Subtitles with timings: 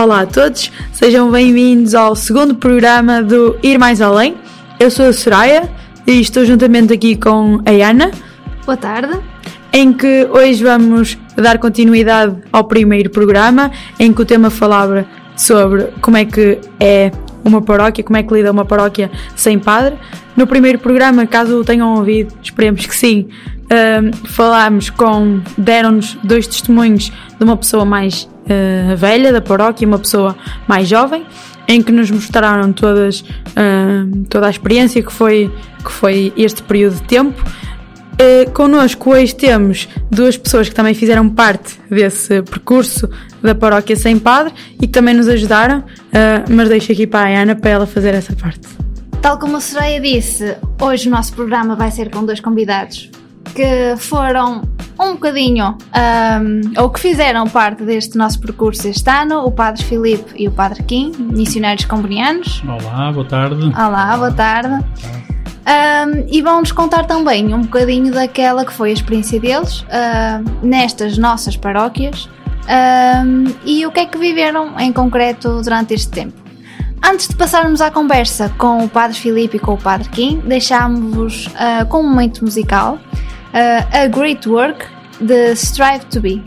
[0.00, 4.34] Olá a todos, sejam bem-vindos ao segundo programa do Ir Mais Além.
[4.78, 5.70] Eu sou a Soraya
[6.06, 8.10] e estou juntamente aqui com a Ana.
[8.64, 9.20] Boa tarde.
[9.70, 15.04] Em que hoje vamos dar continuidade ao primeiro programa, em que o tema falava
[15.36, 17.12] sobre como é que é
[17.44, 19.98] uma paróquia, como é que lida uma paróquia sem padre.
[20.34, 23.28] No primeiro programa, caso o tenham ouvido, esperemos que sim,
[23.70, 29.86] uh, falámos com, deram-nos dois testemunhos de uma pessoa mais uh, velha da paróquia e
[29.86, 31.24] uma pessoa mais jovem,
[31.68, 35.50] em que nos mostraram todas, uh, toda a experiência que foi,
[35.84, 37.42] que foi este período de tempo.
[38.20, 43.08] Uh, connosco hoje temos duas pessoas que também fizeram parte desse percurso
[43.40, 45.84] da paróquia sem padre e que também nos ajudaram, uh,
[46.50, 48.68] mas deixo aqui para a Ana para ela fazer essa parte.
[49.22, 53.10] Tal como a Soraya disse, hoje o nosso programa vai ser com dois convidados
[53.54, 54.62] que foram
[54.98, 60.32] um bocadinho, um, ou que fizeram parte deste nosso percurso este ano, o Padre Filipe
[60.36, 62.62] e o Padre Kim, missionários combonianos.
[62.66, 63.64] Olá, boa tarde.
[63.66, 64.84] Olá, boa tarde.
[65.70, 71.16] Um, e vão-nos contar também um bocadinho daquela que foi a experiência deles uh, nestas
[71.16, 72.28] nossas paróquias
[73.24, 76.40] um, e o que é que viveram em concreto durante este tempo.
[77.02, 81.46] Antes de passarmos à conversa com o Padre Filipe e com o Padre Kim, deixámos-vos
[81.46, 82.98] uh, com um momento musical
[83.54, 84.86] uh, A Great Work
[85.20, 86.42] the Strive to Be.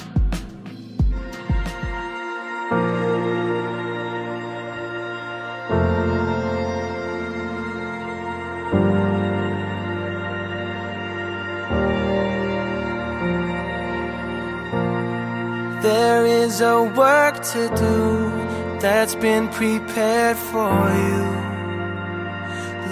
[15.84, 21.43] There is a work to do that's been prepared for you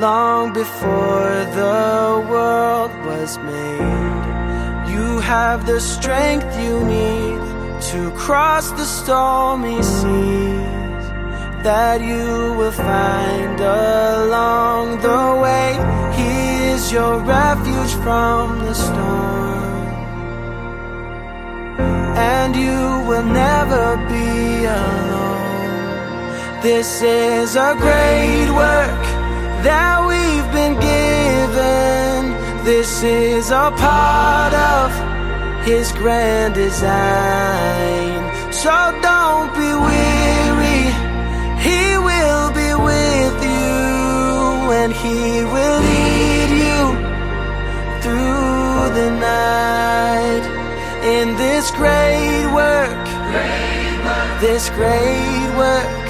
[0.01, 4.23] long before the world was made.
[4.91, 7.39] You have the strength you need
[7.91, 11.05] to cross the stormy seas
[11.67, 15.69] that you will find along the way.
[16.17, 16.33] He
[16.73, 19.85] is your refuge from the storm,
[22.17, 25.41] and you will never be alone.
[26.63, 29.20] This is a great work
[29.63, 32.19] that we've been given.
[32.65, 34.89] This is a part of
[35.65, 38.21] His grand design.
[38.51, 40.83] So don't be weary,
[41.67, 46.81] He will be with you, and He will lead you
[48.01, 50.43] through the night
[51.03, 53.05] in this great work.
[54.41, 56.01] This great work.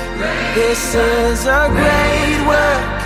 [0.56, 3.01] This is a great work.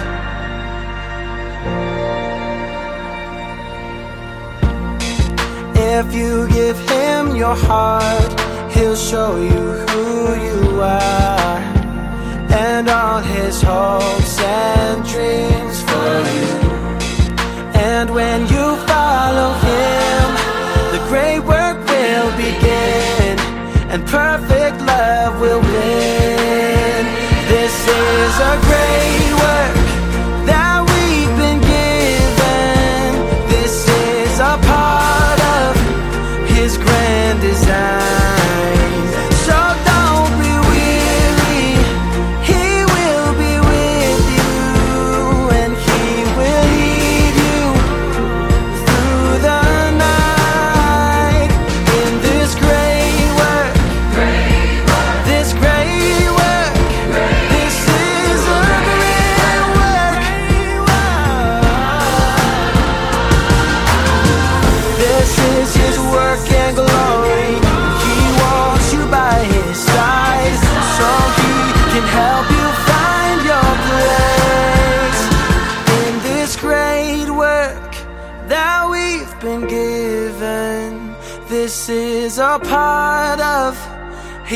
[5.88, 8.31] If you give him your heart,
[8.72, 11.59] he'll show you who you are
[12.50, 16.53] and all his hopes and dreams for you.
[17.94, 20.25] And when you follow him,
[20.94, 23.38] the great work will begin
[23.91, 27.06] and perfect love will win.
[27.47, 29.25] This is a great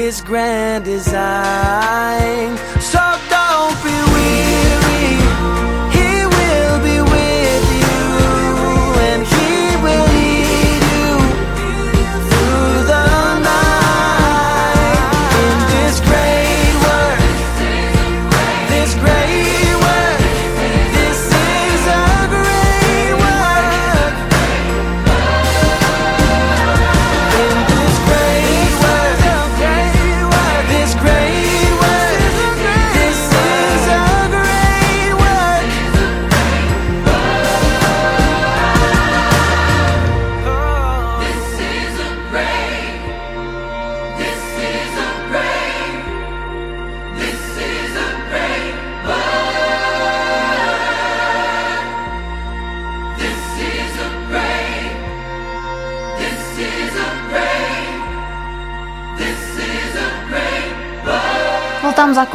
[0.10, 2.58] his grand design.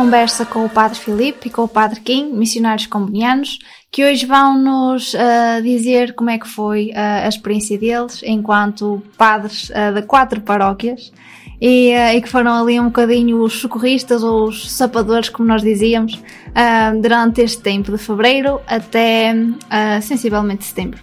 [0.04, 3.58] Conversa com o Padre Filipe e com o Padre Kim, missionários combonianos,
[3.90, 9.02] que hoje vão nos uh, dizer como é que foi uh, a experiência deles enquanto
[9.16, 11.10] padres uh, de quatro paróquias
[11.58, 16.20] e, e, que foram ali um bocadinho os socorristas ou os sapadores, como nós dizíamos,
[17.00, 19.34] durante este tempo de fevereiro até
[20.02, 21.00] sensivelmente setembro.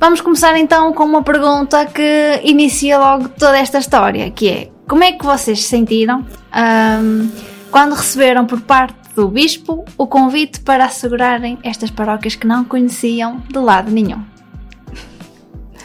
[0.00, 5.04] Vamos começar então com uma pergunta que inicia logo toda esta história, que é como
[5.04, 7.30] é que vocês se sentiram um,
[7.70, 13.42] quando receberam por parte do Bispo o convite para assegurarem estas paróquias que não conheciam
[13.48, 14.22] de lado nenhum?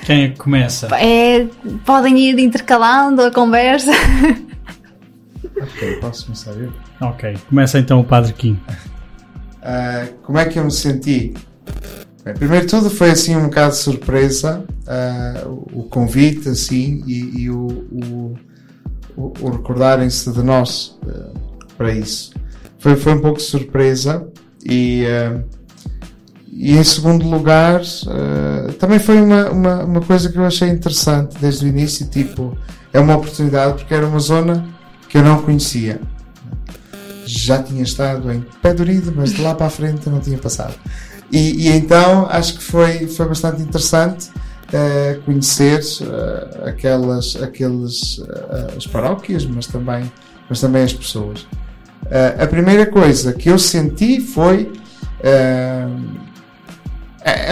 [0.05, 0.87] Quem é que começa?
[0.97, 1.47] É,
[1.85, 3.91] podem ir intercalando a conversa.
[5.61, 6.73] Ok, posso começar eu?
[6.99, 8.53] Ok, começa então o Padre Kim.
[8.53, 11.33] Uh, como é que eu me senti?
[12.25, 17.43] Bem, primeiro de tudo foi assim um bocado de surpresa uh, o convite assim e,
[17.43, 18.35] e o, o,
[19.15, 21.52] o, o recordarem-se de nós uh,
[21.83, 22.31] para isso.
[22.79, 24.25] Foi, foi um pouco surpresa
[24.65, 25.43] e, uh,
[26.49, 27.81] e em segundo lugar
[28.79, 32.57] também foi uma, uma, uma coisa que eu achei interessante desde o início, tipo,
[32.93, 34.65] é uma oportunidade porque era uma zona
[35.09, 35.99] que eu não conhecia.
[37.25, 40.75] Já tinha estado em Pé Dorido, mas de lá para a frente não tinha passado.
[41.31, 48.77] E, e então acho que foi, foi bastante interessante uh, conhecer uh, aquelas, aquelas uh,
[48.77, 50.11] as paróquias, mas também,
[50.49, 51.47] mas também as pessoas.
[52.37, 54.71] A primeira coisa que eu senti foi
[55.21, 55.87] é,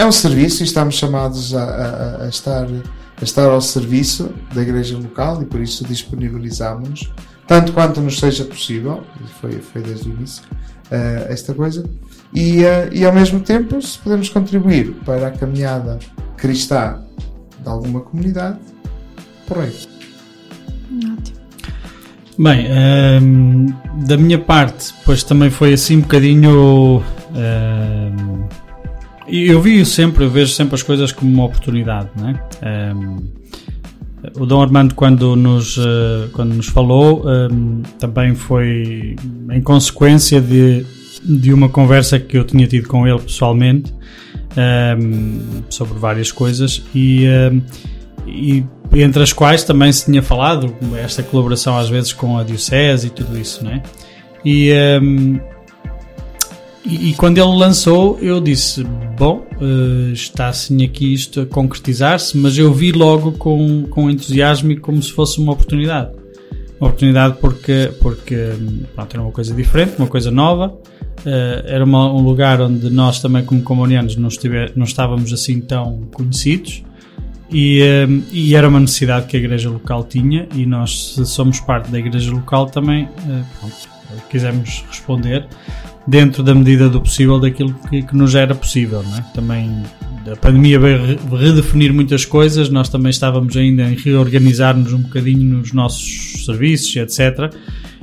[0.00, 4.62] é um serviço e estamos chamados a, a, a, estar, a estar ao serviço da
[4.62, 7.12] igreja local e por isso disponibilizamos-nos
[7.46, 9.02] tanto quanto nos seja possível,
[9.40, 10.42] foi, foi desde o início
[11.28, 11.84] esta coisa,
[12.34, 15.98] e, uh, e ao mesmo tempo, se podemos contribuir para a caminhada
[16.36, 17.02] cristã
[17.62, 18.58] de alguma comunidade,
[19.46, 19.76] porreiro.
[20.90, 21.38] Ótimo.
[22.38, 23.66] Bem, um, ehm,
[24.06, 27.02] da minha parte, pois também foi assim um bocadinho.
[27.34, 28.42] Ehm,
[29.28, 32.92] eu vi sempre, eu vejo sempre as coisas como uma oportunidade, é?
[32.94, 33.42] Um, ehm,
[34.36, 37.24] o Dom Armando, quando nos, uh, quando nos falou,
[37.98, 39.16] também foi
[39.50, 40.86] em consequência de
[41.24, 43.94] de uma conversa que eu tinha tido com ele pessoalmente
[45.70, 47.26] sobre várias coisas e,
[48.26, 48.64] e
[49.00, 53.10] entre as quais também se tinha falado esta colaboração às vezes com a Diocese e
[53.10, 53.82] tudo isso, não é?
[54.44, 55.40] E, um,
[56.84, 58.84] e, e, quando ele lançou, eu disse:
[59.16, 64.72] Bom, uh, está assim aqui isto a concretizar-se, mas eu vi logo com, com entusiasmo
[64.72, 66.10] e como se fosse uma oportunidade.
[66.80, 68.52] Uma oportunidade porque, porque
[68.94, 70.76] pronto, era uma coisa diferente, uma coisa nova,
[71.20, 74.28] Uh, era uma, um lugar onde nós também como comunianos não,
[74.74, 76.82] não estávamos assim tão conhecidos
[77.52, 81.60] e, uh, e, era uma necessidade que a igreja local tinha e nós se somos
[81.60, 83.76] parte da igreja local também uh, pronto,
[84.30, 85.46] quisemos responder
[86.06, 89.20] dentro da medida do possível daquilo que, que nos era possível é?
[89.34, 89.82] também
[90.30, 95.72] a pandemia veio redefinir muitas coisas nós também estávamos ainda em reorganizar-nos um bocadinho nos
[95.72, 97.52] nossos serviços etc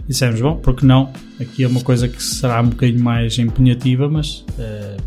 [0.09, 1.13] e dissemos, bom, porque não?
[1.39, 4.97] Aqui é uma coisa que será um bocadinho mais empenhativa, mas uh,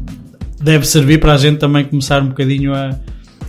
[0.63, 2.97] deve servir para a gente também começar um bocadinho a,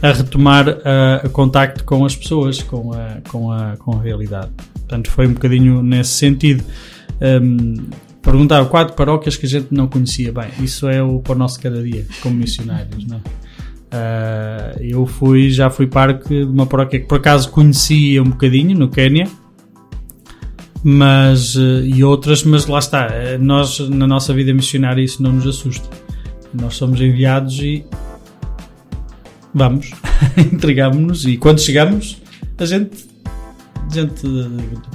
[0.03, 4.51] a retomar a, a, contacto com as pessoas, com a, com, a, com a realidade.
[4.73, 6.61] Portanto, foi um bocadinho nesse sentido.
[7.21, 7.75] Um,
[8.21, 10.49] perguntar quatro paróquias que a gente não conhecia bem.
[10.59, 13.21] Isso é o para o nosso cada dia, como missionários, não é?
[13.95, 18.77] Uh, eu fui, já fui parte de uma paróquia que por acaso conhecia um bocadinho
[18.77, 19.29] no Quênia,
[20.83, 23.07] mas eh, e outras, mas lá está,
[23.39, 25.87] nós na nossa vida missionária isso não nos assusta.
[26.53, 27.85] Nós somos enviados e
[29.53, 29.91] vamos,
[30.51, 32.21] entregamos-nos e quando chegamos
[32.57, 33.05] a gente,
[33.89, 34.27] a gente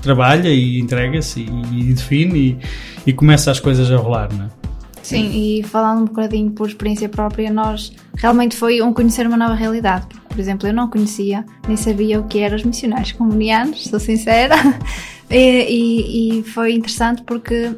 [0.03, 2.39] trabalha e entrega-se e, e, define
[3.07, 4.49] e, e, começa as coisas a rolar, não é?
[5.03, 9.55] Sim, e falando um bocadinho por experiência própria, nós realmente foi um conhecer uma nova
[9.55, 10.07] realidade.
[10.29, 14.55] Por exemplo, eu não conhecia, nem sabia o que eram os missionários comunianos, sou sincera.
[15.31, 17.73] E, e, e foi interessante porque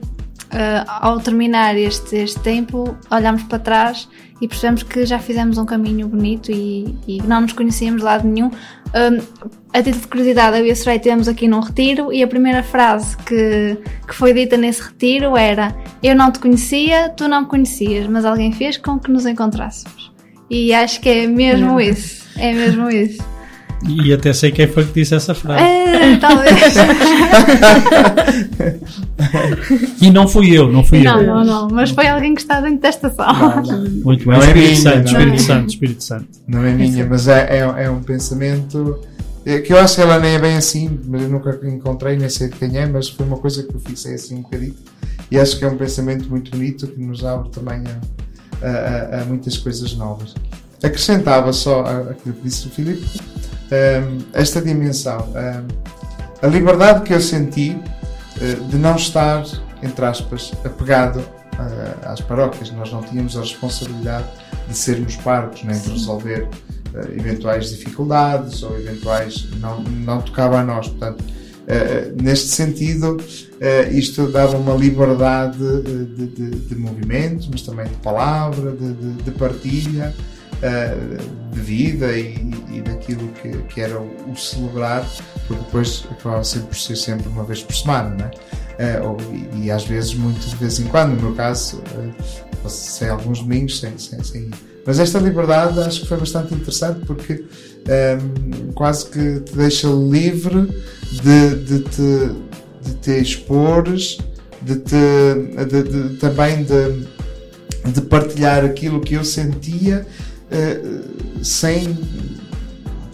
[0.53, 4.09] Uh, ao terminar este, este tempo, olhamos para trás
[4.41, 8.27] e percebemos que já fizemos um caminho bonito e, e não nos conhecíamos de lado
[8.27, 8.47] nenhum.
[8.49, 12.27] Um, a título de curiosidade, eu e a Soraya estivemos aqui num retiro e a
[12.27, 13.79] primeira frase que,
[14.09, 18.25] que foi dita nesse retiro era: Eu não te conhecia, tu não me conhecias, mas
[18.25, 20.11] alguém fez com que nos encontrássemos.
[20.51, 21.81] E acho que é mesmo não.
[21.81, 22.27] isso.
[22.37, 23.23] É mesmo isso.
[23.89, 25.63] E até sei quem foi que disse essa frase.
[25.63, 26.75] É, talvez.
[30.03, 31.27] e não fui eu, não fui não, eu.
[31.27, 33.63] Não, não, mas foi alguém que está dentro desta sala.
[34.05, 36.29] Muito bem, não é Espírito, é Santo, Espírito Santo, Espírito Santo.
[36.47, 39.01] Não é minha, mas é, é, é um pensamento.
[39.47, 42.29] É que eu acho que ela nem é bem assim, mas eu nunca encontrei, nem
[42.29, 44.75] sei de quem é, mas foi uma coisa que eu fixei assim um bocadinho.
[45.31, 47.83] E acho que é um pensamento muito bonito que nos abre também
[48.63, 50.35] a, a, a muitas coisas novas.
[50.83, 53.07] Acrescentava só aquilo que disse o Filipe,
[54.33, 55.29] esta dimensão,
[56.43, 59.45] a liberdade que eu senti uh, de não estar,
[59.83, 62.71] entre aspas, apegado uh, às paróquias.
[62.73, 64.27] Nós não tínhamos a responsabilidade
[64.67, 66.45] de sermos parcos, nem de resolver
[66.95, 69.49] uh, eventuais dificuldades ou eventuais.
[69.61, 70.89] Não, não tocava a nós.
[70.89, 77.87] Portanto, uh, neste sentido, uh, isto dava uma liberdade de, de, de movimentos, mas também
[77.87, 79.31] de palavra, de, de, de
[80.63, 81.41] partilha.
[81.53, 82.35] de vida e,
[82.73, 85.05] e daquilo que, que, era o, celebrar,
[85.47, 89.01] porque depois acabava sempre por ser sempre uma vez por semana, não é?
[89.01, 89.17] ou,
[89.57, 91.83] e, às vezes, muito de vez em quando, no meu caso,
[92.69, 94.51] sem alguns domingos sem, sem, sem.
[94.87, 99.89] Mas esta liberdade acho que foi bastante interessante porque um, ehm, quase que te deixa
[99.89, 100.69] livre
[101.23, 102.35] de, de, te,
[102.83, 104.19] de te expores,
[104.63, 104.97] de te,
[105.69, 107.07] de, de, também de,
[107.93, 110.30] de partilhar aquilo que eu sentia uh,
[111.43, 111.99] sem,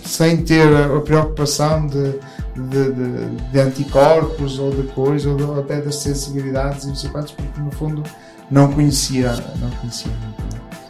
[0.04, 2.12] sem ter a preocupação de,
[2.54, 6.94] de, de, de, anticorpos ou de coisas, ou, até das sensibilidades e não
[7.32, 8.02] porque no fundo
[8.50, 10.46] não conhecia, não conhecia muito.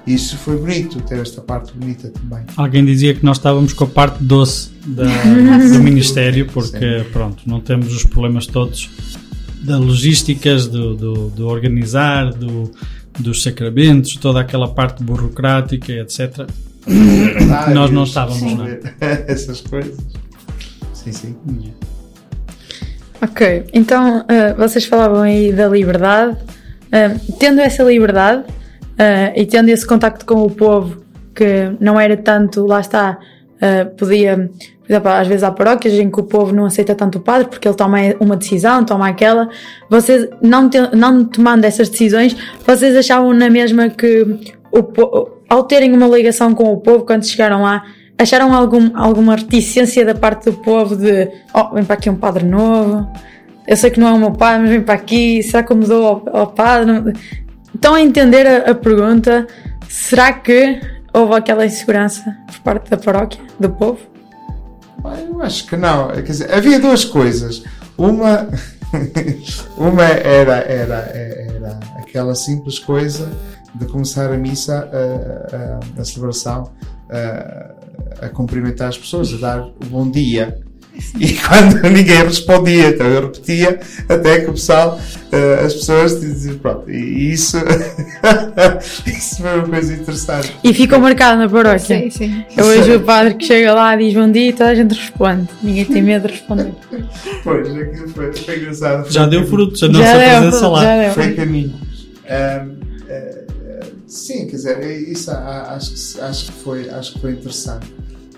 [0.06, 2.44] Isso foi bonito, ter esta parte bonita também.
[2.56, 5.02] Alguém dizia que nós estávamos com a parte doce da,
[5.72, 8.88] do Ministério, porque pronto, não temos os problemas todos
[9.62, 12.70] da logísticas, do, do, do organizar, do,
[13.18, 16.48] dos sacramentos, toda aquela parte burocrática, etc.
[17.52, 18.54] Ah, nós não estávamos, sim.
[18.54, 18.66] não.
[19.00, 19.96] Essas coisas.
[20.92, 21.36] Sim, sim.
[23.22, 26.36] Ok, então uh, vocês falavam aí da liberdade.
[26.86, 28.44] Uh, tendo essa liberdade,
[28.96, 31.04] Uh, e tendo esse contacto com o povo
[31.34, 33.18] que não era tanto, lá está,
[33.56, 34.50] uh, podia,
[34.86, 37.48] por exemplo, às vezes há paróquias em que o povo não aceita tanto o padre
[37.48, 39.48] porque ele toma uma decisão, toma aquela.
[39.90, 45.92] Vocês, não, te, não tomando essas decisões, vocês achavam na mesma que o, ao terem
[45.92, 47.82] uma ligação com o povo, quando chegaram lá,
[48.16, 52.44] acharam algum, alguma reticência da parte do povo de, oh, vem para aqui um padre
[52.44, 53.08] novo,
[53.66, 55.76] eu sei que não é o meu pai, mas vem para aqui, será que eu
[55.76, 57.12] mudou ao, ao padre?
[57.74, 59.48] Estão a entender a, a pergunta?
[59.88, 60.80] Será que
[61.12, 64.15] houve aquela insegurança por parte da paróquia, do povo?
[65.14, 66.08] Eu acho que não.
[66.08, 67.62] Quer dizer, havia duas coisas.
[67.96, 68.48] Uma,
[69.76, 73.30] uma era, era, era aquela simples coisa
[73.74, 76.72] de começar a missa, a, a, a celebração,
[77.10, 80.65] a, a cumprimentar as pessoas, a dar o bom dia.
[81.18, 85.00] E quando ninguém respondia, então eu repetia até que o pessoal,
[85.32, 87.56] uh, as pessoas diziam, pronto, e isso,
[89.06, 90.56] isso foi uma coisa interessante.
[90.62, 91.78] E ficou marcado na paróquia.
[91.78, 92.44] Sim, sim.
[92.56, 95.48] Eu hoje o padre que chega lá diz bom dia e toda a gente responde.
[95.62, 96.72] Ninguém tem medo de responder.
[97.42, 99.10] pois, aquilo foi, foi engraçado.
[99.10, 100.82] Já deu frutos, a nossa presença lá.
[100.82, 101.10] Já deu.
[101.12, 101.74] Foi caminho.
[102.26, 102.76] Um, uh,
[103.08, 103.46] eh,
[104.06, 107.86] sim, quer dizer, isso acho, acho, que foi, acho que foi interessante.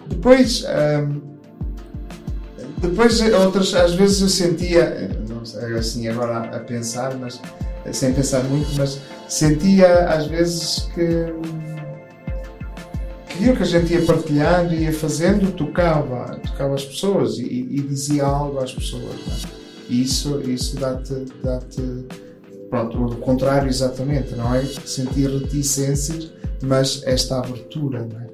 [0.09, 1.38] Depois, um,
[2.81, 7.41] depois, outras, às vezes eu sentia, não sei, assim agora a, pensar, mas
[7.93, 11.33] sem pensar muito, mas sentia às vezes que
[13.39, 18.25] aquilo que a gente ia partilhando ia fazendo tocava, tocava as pessoas e, e dizia
[18.25, 19.45] algo às pessoas.
[19.45, 19.59] É?
[19.89, 21.83] E isso, isso dá-te, dá-te,
[22.69, 24.63] pronto, o contrário exatamente, não é?
[24.65, 26.31] Sentir reticências,
[26.63, 28.29] mas esta abertura, não é?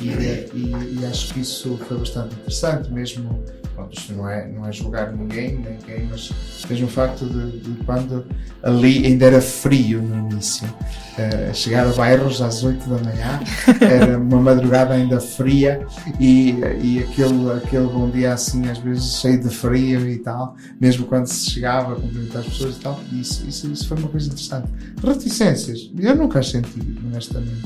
[0.00, 0.08] E,
[0.54, 3.42] e, e acho que isso foi bastante interessante, mesmo
[3.78, 6.32] pronto, isto não é, não é julgar ninguém, ninguém mas
[6.68, 8.26] mesmo o facto de, de, quando
[8.62, 13.40] ali ainda era frio no início, uh, chegar a bairros às 8 da manhã,
[13.80, 15.86] era uma madrugada ainda fria
[16.18, 21.06] e, e aquele, aquele bom dia assim, às vezes cheio de frio e tal, mesmo
[21.06, 24.26] quando se chegava a cumprimentar as pessoas e tal, isso, isso, isso foi uma coisa
[24.26, 24.68] interessante.
[25.04, 27.62] Reticências, eu nunca as senti, honestamente.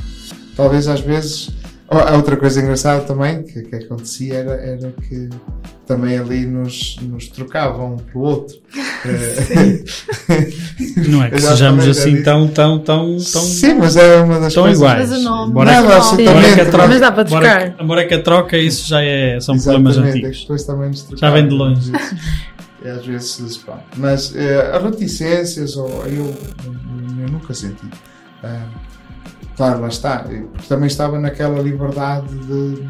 [0.55, 1.51] Talvez às vezes
[1.99, 5.29] a outra coisa engraçada também que, que acontecia era, era que
[5.87, 8.57] também ali nos, nos trocavam um pelo outro.
[11.09, 13.19] não é que sejamos assim tão, tão, tão, tão.
[13.19, 14.81] Sim, mas é uma das tão coisas.
[14.81, 15.13] iguais.
[15.13, 17.77] Embora, não, que, embora que a troca, mas dá para trocar.
[17.81, 20.47] Embora que a troca, isso já é, são problemas antigos.
[21.17, 21.93] já vem de longe.
[22.85, 23.81] É, às vezes, pá.
[23.97, 26.35] Mas uh, as reticências, ou eu,
[27.21, 27.87] eu nunca senti.
[28.43, 28.67] Uh,
[29.57, 30.27] Claro, lá está.
[30.69, 32.89] Também estava naquela liberdade de,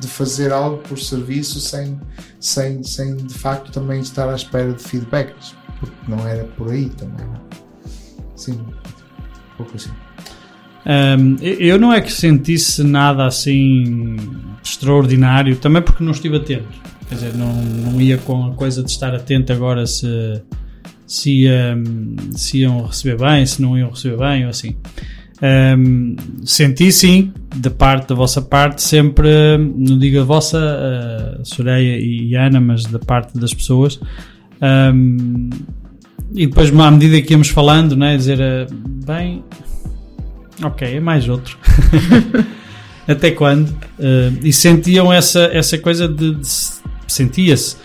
[0.00, 1.98] de fazer algo por serviço sem,
[2.40, 5.54] sem, sem de facto também estar à espera de feedbacks.
[5.78, 7.26] Porque não era por aí também.
[8.34, 9.90] Sim, um pouco assim.
[10.86, 14.16] Um, eu não é que sentisse nada assim
[14.62, 16.68] extraordinário, também porque não estive atento.
[17.08, 20.42] Quer dizer, não, não ia com a coisa de estar atento agora se,
[21.06, 24.76] se, um, se iam receber bem, se não iam receber bem ou assim.
[25.40, 32.34] Um, senti sim, da parte da vossa parte, sempre, não digo a vossa, Soraya e
[32.34, 34.00] Ana, mas da parte das pessoas.
[34.60, 35.50] Um,
[36.34, 38.74] e depois, à medida que íamos falando, né, dizer, uh,
[39.06, 39.44] bem,
[40.62, 41.56] ok, é mais outro.
[43.06, 43.70] Até quando?
[43.98, 46.48] Uh, e sentiam essa, essa coisa de, de
[47.06, 47.76] sentia-se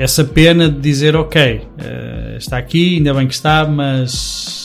[0.00, 4.59] essa pena de dizer, ok, uh, está aqui, ainda bem que está, mas,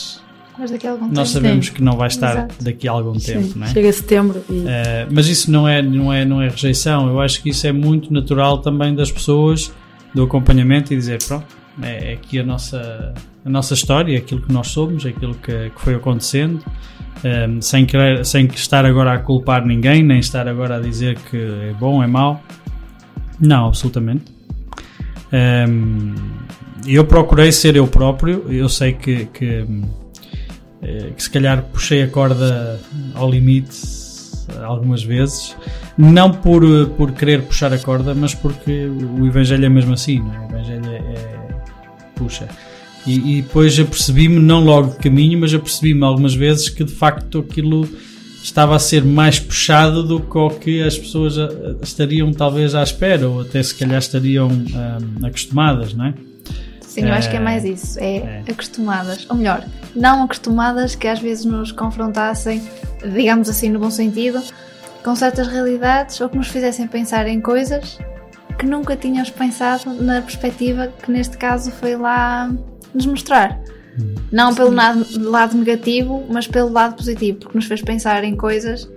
[0.58, 1.44] mas daqui a algum nós tempo.
[1.44, 1.72] sabemos Sim.
[1.72, 2.64] que não vai estar Exato.
[2.64, 3.70] daqui a algum Sim, tempo, não é?
[3.70, 4.66] Chega setembro e Uh,
[5.10, 8.12] mas isso não é, não, é, não é rejeição, eu acho que isso é muito
[8.12, 9.72] natural também das pessoas,
[10.14, 11.46] do acompanhamento e dizer, pronto,
[11.82, 15.34] é, é aqui a nossa, a nossa história, é aquilo que nós somos, é aquilo
[15.34, 16.64] que, que foi acontecendo,
[17.24, 21.36] um, sem, querer, sem estar agora a culpar ninguém, nem estar agora a dizer que
[21.36, 22.42] é bom, é mau.
[23.38, 24.24] Não, absolutamente.
[25.32, 26.14] Um,
[26.86, 29.66] eu procurei ser eu próprio, eu sei que, que,
[31.16, 32.80] que se calhar puxei a corda
[33.14, 33.76] ao limite
[34.62, 35.56] algumas vezes,
[35.96, 38.86] não por, eh, por querer puxar a corda, mas porque
[39.18, 40.38] o Evangelho é mesmo assim, não é?
[40.38, 41.36] o Evangelho é, é-
[42.14, 42.48] puxa.
[43.06, 47.38] E, e depois apercebi-me, não logo de caminho, mas apercebi-me algumas vezes que de facto
[47.38, 47.88] aquilo
[48.42, 51.34] estava a ser mais puxado do que o que as pessoas
[51.82, 54.48] estariam talvez à espera, ou até se calhar estariam
[55.22, 56.14] acostumadas, não é?
[57.02, 57.98] Sim, eu acho que é mais isso.
[57.98, 58.42] É, É.
[58.50, 59.26] acostumadas.
[59.28, 62.62] Ou melhor, não acostumadas que às vezes nos confrontassem,
[63.14, 64.42] digamos assim, no bom sentido,
[65.04, 67.98] com certas realidades ou que nos fizessem pensar em coisas
[68.58, 72.50] que nunca tínhamos pensado na perspectiva que neste caso foi lá
[72.94, 73.60] nos mostrar.
[74.32, 78.88] Não pelo lado, lado negativo, mas pelo lado positivo, porque nos fez pensar em coisas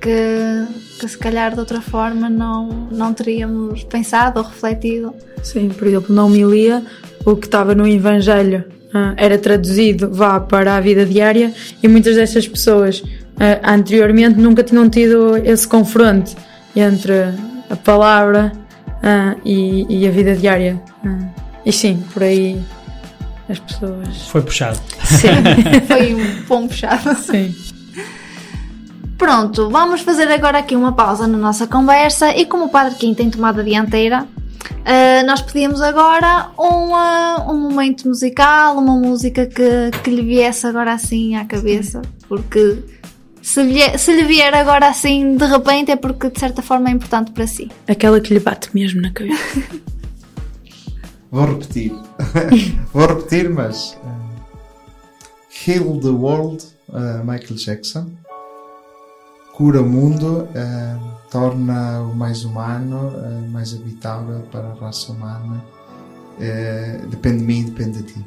[0.00, 0.66] que,
[0.98, 5.14] que se calhar de outra forma não, não teríamos pensado ou refletido.
[5.42, 6.82] Sim, por exemplo, na homilia,
[7.24, 11.52] o que estava no Evangelho ah, era traduzido vá para a vida diária
[11.82, 13.02] e muitas dessas pessoas
[13.38, 16.34] ah, anteriormente nunca tinham tido esse confronto
[16.74, 17.12] entre
[17.68, 18.52] a palavra
[19.02, 20.80] ah, e, e a vida diária.
[21.64, 22.60] E sim, por aí
[23.48, 24.28] as pessoas.
[24.28, 24.80] Foi puxado.
[25.04, 25.28] Sim,
[25.86, 27.14] Foi um bom puxado.
[27.16, 27.54] sim.
[29.18, 33.12] Pronto, vamos fazer agora aqui uma pausa na nossa conversa e como o Padre Kim
[33.12, 34.26] tem tomado a dianteira,
[34.84, 40.66] eh, nós pedimos agora um, ah, um momento musical, uma música que, que lhe viesse
[40.66, 42.82] agora assim à cabeça, porque
[43.42, 46.92] se lhe, se lhe vier agora assim de repente é porque de certa forma é
[46.92, 47.70] importante para si.
[47.88, 49.62] Aquela que lhe bate mesmo na cabeça.
[51.30, 51.92] Vou repetir.
[52.92, 53.96] Vou repetir, mas.
[54.02, 54.20] uh,
[55.66, 58.10] Heal the World, uh, Michael Jackson.
[59.60, 65.62] Cura o mundo, uh, torna-o mais humano, uh, mais habitável para a raça humana.
[66.38, 68.26] Uh, depende de mim, depende de ti.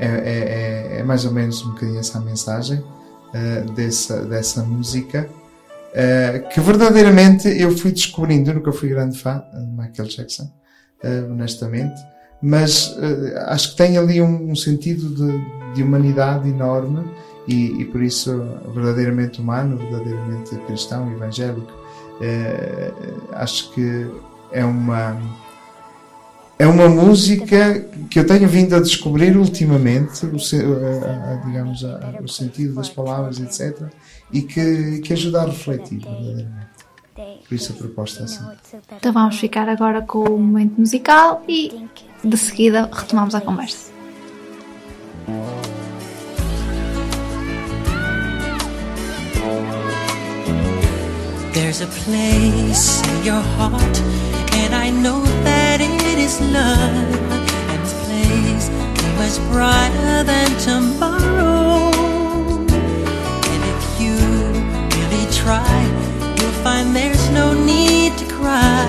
[0.00, 5.28] É, é- é- é mais ou menos um bocadinho essa mensagem uh, dessa, dessa música.
[5.30, 10.50] uh, que verdadeiramente eu fui descobrindo, eu nunca fui grande fã de Michael Jackson,
[11.04, 11.94] uh, honestamente,
[12.42, 12.96] mas
[13.46, 17.04] acho que tem ali um, um sentido de, de humanidade enorme
[17.48, 18.42] e, e por isso
[18.74, 21.72] verdadeiramente humano, verdadeiramente cristão, evangélico.
[22.20, 24.06] Uh, acho que
[24.52, 25.20] é uma
[26.58, 31.84] é uma música que eu tenho vindo a descobrir ultimamente, o, se- a- a- digamos,
[31.84, 33.82] a- o sentido das palavras, etc.
[34.32, 36.62] E que, que ajuda a refletir, verdadeiramente.
[37.48, 38.44] Por isso a proposta é assim.
[38.96, 41.86] Então vamos ficar agora com o momento musical e
[42.22, 43.90] de seguida retomamos a conversa.
[51.72, 53.96] There's a place in your heart,
[54.60, 57.16] and I know that it is love.
[57.72, 61.88] And this place is much brighter than tomorrow.
[63.52, 64.16] And if you
[65.00, 65.80] really try,
[66.36, 68.84] you'll find there's no need to cry.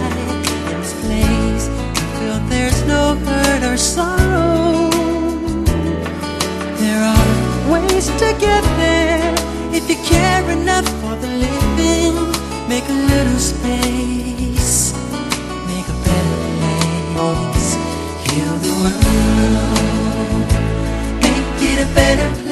[0.67, 1.65] In this place,
[1.95, 4.89] you feel there's no hurt or sorrow.
[6.83, 9.33] There are ways to get there
[9.71, 11.62] if you care enough for the living.
[12.73, 14.93] Make a little space,
[15.67, 16.39] make a better
[17.13, 17.69] place.
[18.25, 20.49] Heal the world,
[21.21, 22.42] make it a better place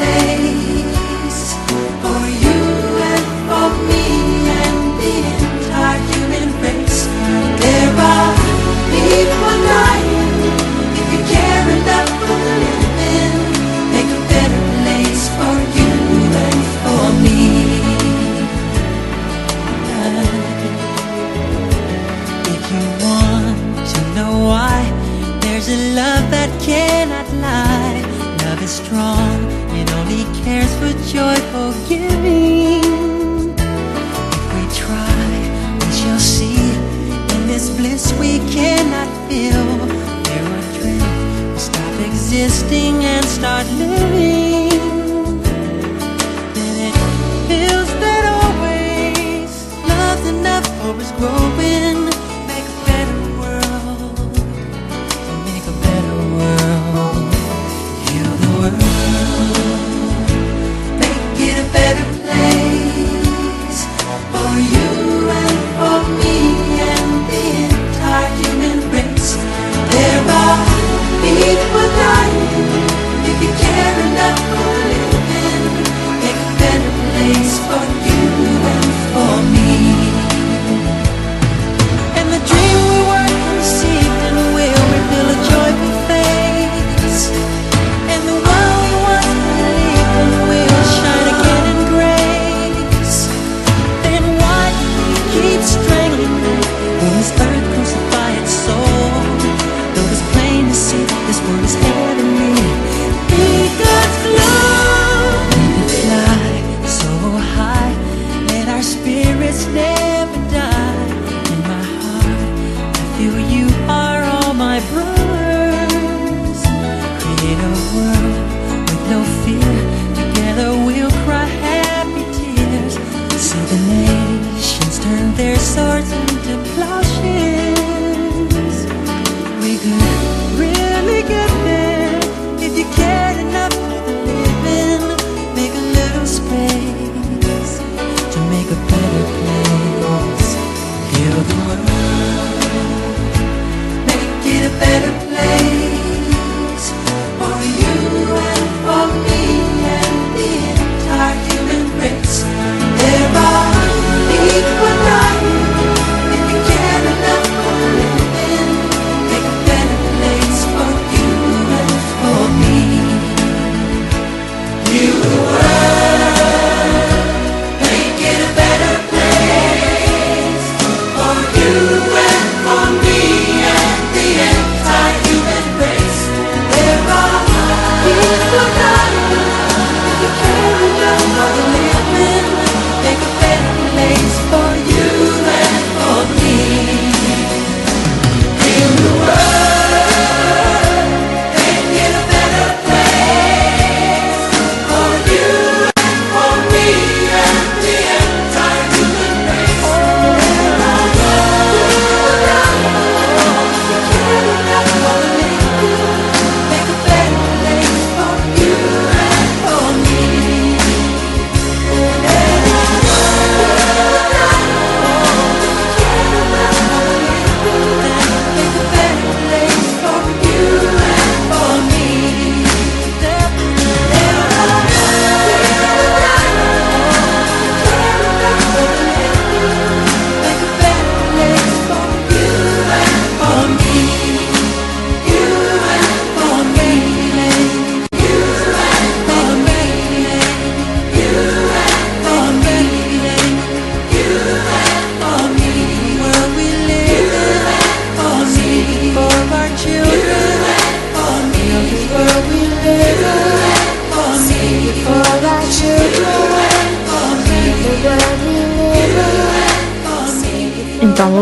[28.92, 29.40] strong,
[29.80, 32.84] it only cares for joyful giving.
[34.38, 35.28] If we try,
[35.80, 36.60] we shall see.
[37.36, 39.64] In this bliss we cannot feel.
[40.28, 44.01] There are dreams, we stop existing and start living.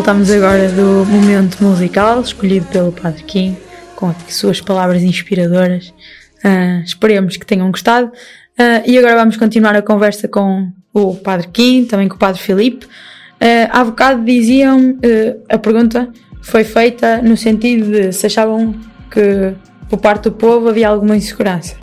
[0.10, 3.56] Voltamos agora do momento musical escolhido pelo Padre Kim,
[3.96, 5.94] com as suas palavras inspiradoras.
[6.44, 8.12] Ah, esperemos que tenham gostado.
[8.58, 12.42] Ah, e agora vamos continuar a conversa com o Padre Kim, também com o Padre
[12.42, 12.88] Filipe.
[13.40, 16.10] Ah, há bocado diziam, ah, a pergunta
[16.42, 18.74] foi feita no sentido de se achavam
[19.12, 19.54] que
[19.88, 21.76] por parte do povo havia alguma insegurança.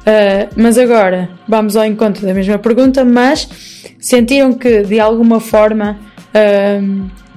[0.00, 3.48] Uh, mas agora vamos ao encontro da mesma pergunta, mas
[4.00, 5.98] sentiram que de alguma forma
[6.34, 7.27] uh,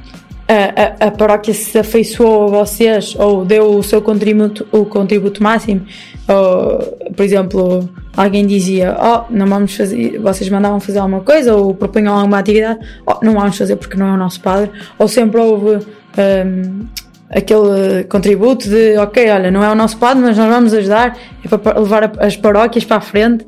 [0.53, 5.85] a, a, paróquia se afeiçoou a vocês ou deu o seu contributo, o contributo máximo?
[6.27, 6.79] Ou,
[7.15, 12.13] por exemplo, alguém dizia, oh, não vamos fazer, vocês mandavam fazer alguma coisa ou propunham
[12.15, 15.85] alguma atividade, oh, não vamos fazer porque não é o nosso padre, ou sempre houve
[16.17, 16.85] um,
[17.29, 21.57] aquele contributo de, ok, olha, não é o nosso padre, mas nós vamos ajudar é
[21.57, 23.45] para levar as paróquias para a frente.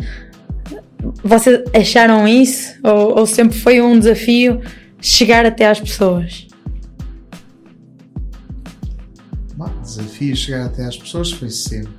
[1.21, 2.79] Vocês acharam isso?
[2.81, 4.61] Ou, ou sempre foi um desafio
[5.01, 6.47] chegar até às pessoas?
[9.83, 11.93] Desafio chegar até às pessoas foi sempre.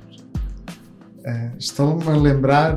[1.25, 2.75] Uh, Estou-me a lembrar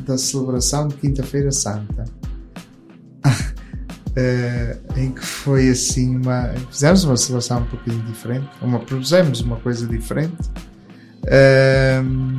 [0.00, 2.04] da celebração de Quinta-feira Santa.
[3.24, 6.52] Uh, em que foi assim uma.
[6.70, 10.50] Fizemos uma celebração um pouquinho diferente, uma, propusemos uma coisa diferente.
[11.24, 12.38] Uh,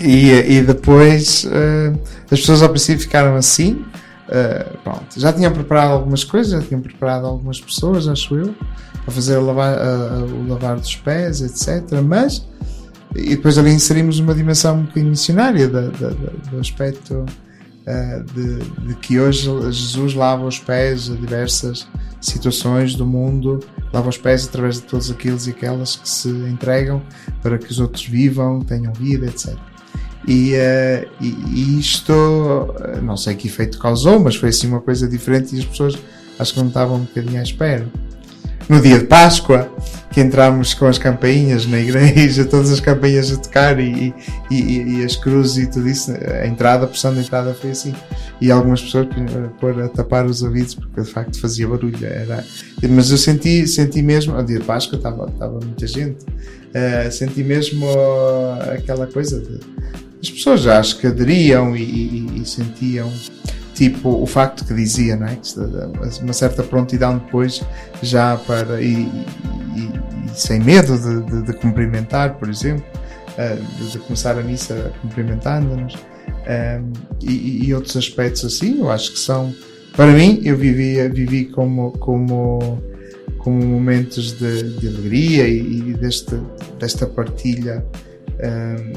[0.00, 1.98] e, e depois uh,
[2.30, 3.84] as pessoas ao princípio ficaram assim.
[4.84, 8.54] pronto, já tinham preparado algumas coisas, já tinham preparado algumas pessoas, acho eu,
[9.08, 9.78] para fazer o lavar,
[10.22, 12.02] o lavar dos pés, etc.
[12.04, 12.46] Mas,
[13.16, 18.58] e depois ali inserimos uma dimensão um bocadinho missionária do, do, do aspecto uh, de,
[18.86, 21.88] de, que hoje Jesus lava os pés a diversas
[22.20, 23.60] situações do mundo,
[23.94, 27.00] lava os pés através de todos aqueles e aquelas que se entregam
[27.42, 29.56] para que os outros vivam, tenham vida, etc.
[30.26, 32.12] E, uh, e, e isto,
[33.02, 35.98] não sei que efeito causou, mas foi assim uma coisa diferente e as pessoas
[36.38, 37.86] acho que não estavam um bocadinho à espera
[38.68, 39.70] no dia de Páscoa,
[40.10, 44.14] que entramos com as campainhas na igreja, todas as campainhas a tocar e,
[44.50, 47.94] e, e, as cruzes e tudo isso, a entrada, a pressão da entrada foi assim.
[48.40, 49.08] E algumas pessoas
[49.60, 52.04] pôr a tapar os ouvidos porque de facto fazia barulho.
[52.04, 52.44] Era...
[52.90, 57.42] Mas eu senti, senti mesmo, no dia de Páscoa estava, estava muita gente, uh, senti
[57.42, 57.86] mesmo
[58.74, 59.60] aquela coisa de.
[60.20, 63.08] As pessoas já acho que aderiam e, e sentiam
[63.78, 65.38] tipo o facto que dizia, não é?
[66.20, 67.62] uma certa prontidão depois
[68.02, 69.06] já para e, e,
[69.76, 72.84] e sem medo de, de, de, cumprimentar, por exemplo,
[73.38, 79.18] uh, de, começar a missa cumprimentando-nos um, e, e, outros aspectos assim, eu acho que
[79.20, 79.54] são
[79.94, 82.82] para mim eu vivi, vivi como como
[83.38, 86.34] como momentos de, de alegria e, deste,
[86.80, 87.86] desta partilha
[88.40, 88.92] um,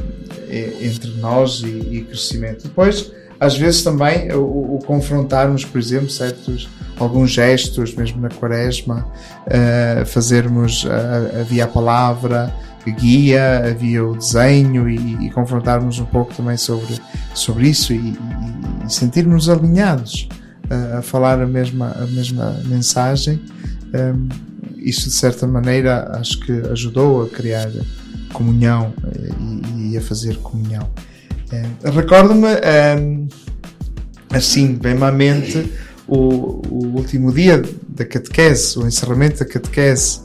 [0.84, 2.64] entre nós e crescimento.
[2.64, 3.12] Depois
[3.42, 9.08] às vezes também o, o confrontarmos, por exemplo, certos alguns gestos, mesmo na quaresma,
[9.48, 12.54] uh, fazermos, uh, havia a palavra
[13.00, 17.00] guia, havia o desenho e, e confrontarmos um pouco também sobre,
[17.34, 18.18] sobre isso e, e,
[18.86, 20.30] e sentirmos alinhados
[20.70, 23.42] uh, a falar a mesma, a mesma mensagem.
[23.92, 24.30] Um,
[24.78, 27.72] isso de certa maneira acho que ajudou a criar
[28.34, 28.94] comunhão
[29.76, 30.88] e, e a fazer comunhão.
[31.52, 33.28] É, recordo-me, um,
[34.30, 35.72] assim, bem à mente,
[36.08, 40.22] o, o, último dia da catequese, o encerramento da catequese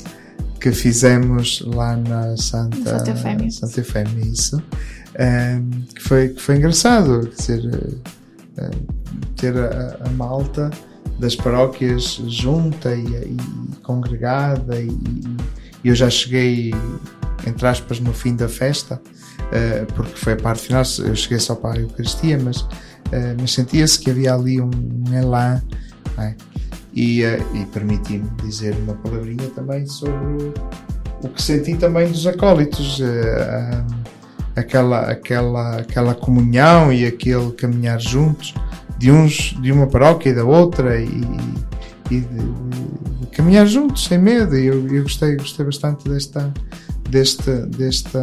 [0.61, 3.51] que fizemos lá na Santa, Santa Efémia.
[3.51, 4.63] Santa Efémia, isso.
[5.19, 7.99] Um, que, foi, que foi engraçado, quer dizer,
[9.37, 10.71] ter a, a, malta
[11.19, 13.37] das paróquias junta e, e
[13.83, 14.89] congregada e,
[15.85, 16.73] e eu já cheguei
[17.47, 19.01] entre aspas no fim da festa
[19.47, 22.71] uh, porque foi a parte final, eu cheguei só para a Eucaristia, mas, uh,
[23.41, 24.71] mas sentia-se que havia ali um,
[25.13, 25.63] elan
[26.19, 26.35] é?
[26.95, 30.53] e, uh, e permiti-me dizer uma palavrinha também sobre
[31.23, 33.01] o que senti também dos acólitos,
[34.55, 38.55] aquela, aquela, aquela comunhão e aquele caminhar juntos
[38.99, 41.07] de uns de uma paróquia e da outra e,
[42.11, 42.37] e de, de,
[43.21, 46.53] de, caminhar juntos sem medo eu, eu gostei, gostei bastante desta
[47.09, 48.19] deste, deste,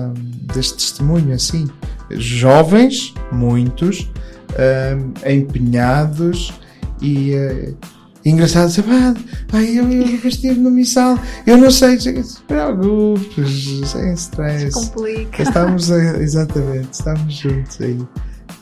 [0.54, 1.68] deste testemunho assim.
[2.12, 4.10] Jovens, muitos,
[4.54, 6.54] um, empenhados
[7.02, 7.78] e uh,
[8.26, 8.78] engraçados.
[8.80, 9.14] Ah,
[9.54, 14.72] ai, eu, eu estive no missal, eu não sei, se preocupes, sem stress.
[14.74, 15.44] Complica.
[15.44, 18.00] Estamos, exatamente, estamos juntos aí.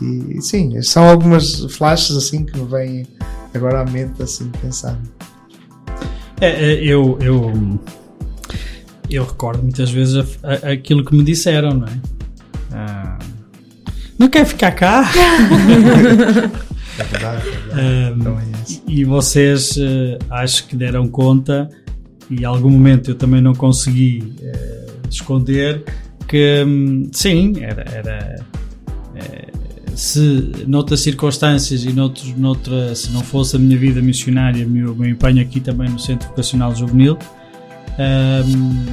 [0.02, 3.08] E sim, são algumas flashes assim que me vêm
[3.54, 5.00] agora à mente, assim, pensando.
[6.40, 7.80] É, é eu, eu
[9.16, 12.00] eu recordo muitas vezes a, a, aquilo que me disseram, não é?
[12.72, 13.20] Ah,
[14.18, 15.12] não quer ficar cá?
[16.98, 18.22] é verdade, é verdade.
[18.22, 18.52] Um, é
[18.88, 21.70] e vocês uh, acho que deram conta,
[22.30, 25.84] e em algum momento eu também não consegui uh, esconder,
[26.28, 27.84] que um, sim, era.
[27.92, 28.46] era
[29.16, 29.52] uh,
[29.96, 35.10] se noutras circunstâncias e noutros, noutra, se não fosse a minha vida missionária, meu, meu
[35.10, 37.18] empenho aqui também no Centro Vocacional Juvenil,
[38.00, 38.86] um,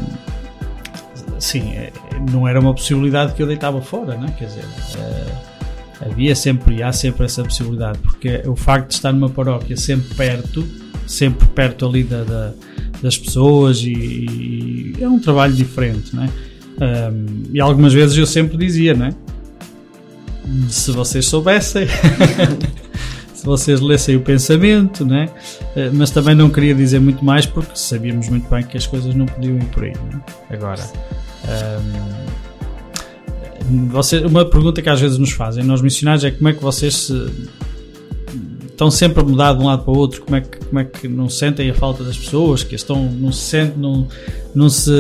[1.39, 1.93] sim, é,
[2.31, 4.35] não era uma possibilidade que eu deitava fora, né?
[4.39, 5.49] quer dizer, uh,
[6.11, 10.15] havia sempre e há sempre essa possibilidade, porque o facto de estar numa paróquia sempre
[10.15, 10.67] perto,
[11.07, 12.53] sempre perto ali da, da,
[13.03, 16.29] das pessoas e, e, é um trabalho diferente, né?
[16.81, 19.13] Um, e algumas vezes eu sempre dizia, né?
[20.69, 21.87] Se vocês soubessem.
[23.49, 25.29] vocês lessem o pensamento, né?
[25.75, 29.15] Eh, mas também não queria dizer muito mais porque sabíamos muito bem que as coisas
[29.15, 29.93] não podiam ir por aí.
[29.93, 30.21] Né?
[30.51, 30.83] Agora,
[33.71, 36.63] um, você, uma pergunta que às vezes nos fazem, nós missionários, é como é que
[36.63, 37.49] vocês se
[38.79, 40.85] estão sempre a mudar de um lado para o outro, como é que, como é
[40.85, 44.07] que não sentem a falta das pessoas, que estão, não se sentem, não,
[44.55, 44.93] não se.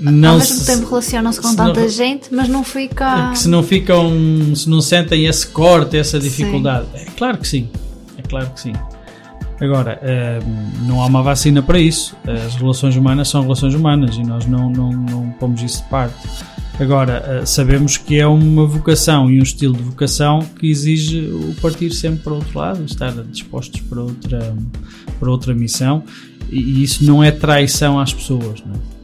[0.00, 3.30] Não Ao mesmo se- tempo relacionam-se com se tanta não- gente, mas não fica.
[3.32, 4.12] que se não ficam,
[4.54, 6.86] se não sentem esse corte, essa dificuldade.
[6.94, 7.68] É claro que sim,
[8.16, 8.72] é claro que sim.
[9.60, 10.38] Agora, eh,
[10.86, 12.14] não há uma vacina para isso.
[12.46, 16.14] As relações humanas são relações humanas e nós não, não, não pomos isso de parte.
[16.78, 21.56] Agora, eh, sabemos que é uma vocação e um estilo de vocação que exige o
[21.60, 24.54] partir sempre para outro lado, estar dispostos para outra,
[25.18, 26.04] para outra missão
[26.48, 28.62] e isso não é traição às pessoas.
[28.64, 28.97] Não é?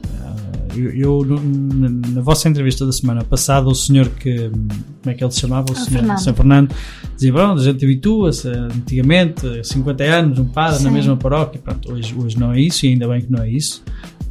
[0.76, 0.90] Eu,
[1.24, 4.48] eu, na, na vossa entrevista da semana passada, o senhor que.
[4.50, 4.70] Como
[5.06, 5.66] é que ele se chamava?
[5.70, 6.18] O Ah, senhor Fernando.
[6.18, 6.74] São Fernando
[7.14, 8.48] dizia: Pronto, a gente habitua-se.
[8.48, 10.94] Antigamente, 50 anos, um padre na Sim.
[10.94, 11.60] mesma paróquia.
[11.62, 13.82] Pronto, hoje, hoje não é isso e ainda bem que não é isso.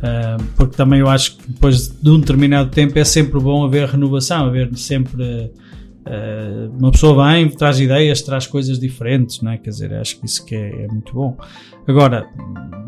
[0.02, 3.88] Ah, porque também eu acho que depois de um determinado tempo é sempre bom haver
[3.88, 5.52] renovação, haver sempre.
[6.06, 9.58] Ah, uma pessoa vem, traz ideias, traz coisas diferentes, não é?
[9.58, 11.38] Quer dizer, acho que isso que é, é muito bom.
[11.88, 12.28] Agora,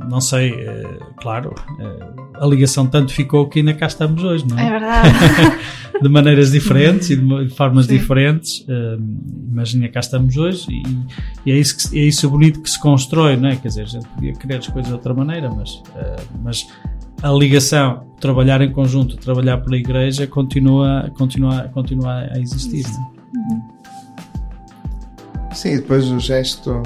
[0.10, 4.58] não sei, eh, claro, eh, a ligação tanto ficou que ainda cá estamos hoje, não
[4.60, 4.70] É é?
[4.70, 5.10] verdade.
[6.02, 7.94] De maneiras diferentes e de de formas Sim.
[7.98, 8.66] diferentes,
[9.50, 10.84] mas ainda cá estamos hoje e,
[11.46, 13.56] e é, isso que, é isso bonito que se constrói, não é?
[13.56, 15.82] Quer dizer, a gente podia querer as coisas de outra maneira, mas,
[16.44, 16.68] mas
[17.26, 22.86] a ligação, trabalhar em conjunto, trabalhar pela igreja, continua, continua, continua a existir.
[25.52, 25.56] é?
[25.56, 26.84] Sim, e depois o gesto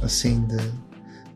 [0.00, 0.56] assim de,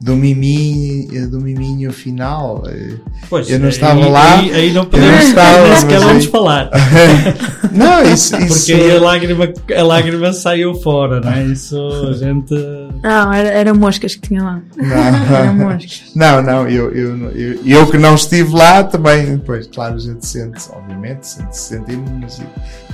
[0.01, 2.63] do, miminho, do miminho final.
[2.67, 2.95] eh,
[3.29, 6.05] Pois, Eu não aí- estava lá, Aí, aí não podemos não estava, nem sequer mas
[6.09, 6.71] vamos aí- falar.
[7.73, 8.37] Não, isso.
[8.37, 11.45] isso Porque aí a lágrima, a lágrima saiu fora, não é?
[11.45, 11.77] Isso
[12.09, 12.53] a gente.
[13.01, 14.61] Não, era, era moscas que tinha lá.
[14.77, 16.03] Era não, moscas.
[16.17, 20.27] não, não eu, eu, eu, eu que não estive lá também, depois, claro, a gente
[20.27, 22.41] sente, obviamente, sente, sentimos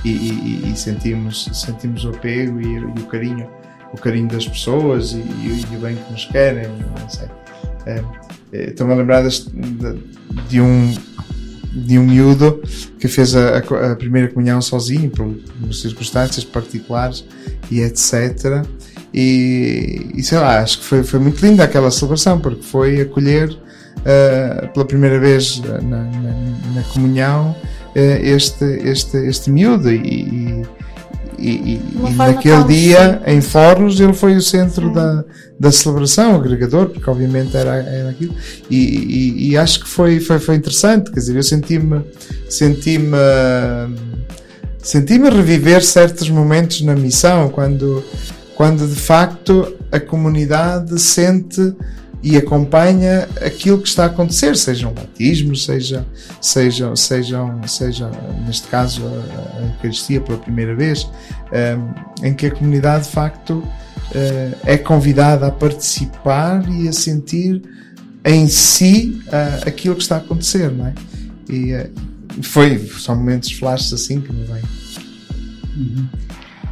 [0.05, 3.47] e, e, e, e sentimos, sentimos o apego e, e o carinho,
[3.93, 7.27] o carinho das pessoas e, e, o bem que nos querem, não sei.
[7.85, 8.03] É,
[8.51, 9.45] é, Estou-me a lembrar de,
[10.49, 10.93] de um
[11.73, 12.59] de um miúdo
[12.99, 17.23] que fez a, a primeira comunhão sozinho por, por circunstâncias particulares
[17.69, 18.65] e etc
[19.13, 23.55] e, e sei lá, acho que foi, foi muito linda aquela celebração porque foi acolher
[24.05, 26.03] eh, pela primeira vez na, na,
[26.75, 27.55] na comunhão
[27.95, 30.65] eh, este, este, este miúdo e, e,
[31.37, 35.23] e, e- e naquele dia em Fornos ele foi o centro da,
[35.59, 38.33] da celebração, o agregador, porque obviamente era, era aquilo.
[38.69, 42.01] E, e- e acho que foi, foi, foi interessante, quer dizer, eu senti-me
[42.49, 43.17] senti-me
[44.81, 48.03] senti-me reviver certos momentos na missão quando,
[48.55, 51.73] quando de facto a comunidade sente
[52.23, 56.05] e acompanha aquilo que está a acontecer, sejam batismos, seja,
[56.41, 58.09] sejam, sejam, seja
[58.45, 63.63] neste caso a, Eucaristia pela primeira vez, um, em que a comunidade de facto
[64.13, 67.61] eh, é convidada a participar e a sentir
[68.23, 69.21] em si
[69.65, 70.93] aquilo que está a acontecer, não é?
[71.49, 71.89] E eh,
[72.41, 74.63] foi, são momentos flashes assim que me vêm.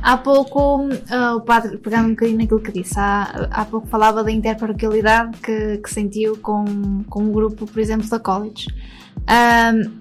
[0.06, 4.24] Há pouco, ah, o padre, pegando um bocadinho naquilo que disse, há, há pouco falava
[4.24, 8.68] da interparoquialidade que, que sentiu com, com o grupo, por exemplo, da College.
[9.26, 9.98] Ahm,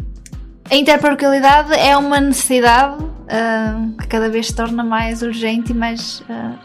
[0.71, 6.23] a interparoquialidade é uma necessidade ah, que cada vez se torna mais urgente e mais
[6.29, 6.59] ah,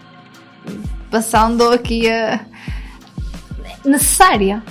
[1.10, 2.42] passando aqui a
[3.86, 4.62] necessária.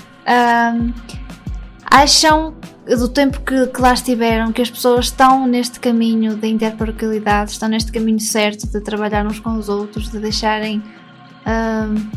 [1.90, 2.54] Acham
[2.96, 7.68] do tempo que, que lá estiveram que as pessoas estão neste caminho da interparoquialidade, estão
[7.68, 10.82] neste caminho certo de trabalhar uns com os outros, de deixarem.
[11.44, 12.10] ahm,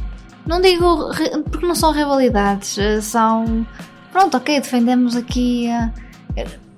[0.45, 1.12] não digo
[1.49, 3.65] porque não são rivalidades, eh, são.
[4.12, 5.69] Pronto, ok, defendemos aqui.
[5.69, 5.91] ah,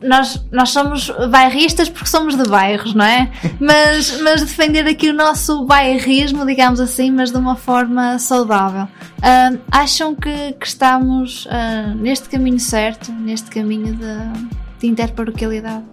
[0.04, 3.32] nós, nós somos bairristas porque somos de bairros, não é?
[3.60, 8.88] Mas, mas defender aqui o nosso bairrismo, digamos assim, mas de uma forma saudável.
[9.22, 15.84] Ah, acham que, que estamos ah, neste caminho certo, neste caminho de, de interparoquialidade?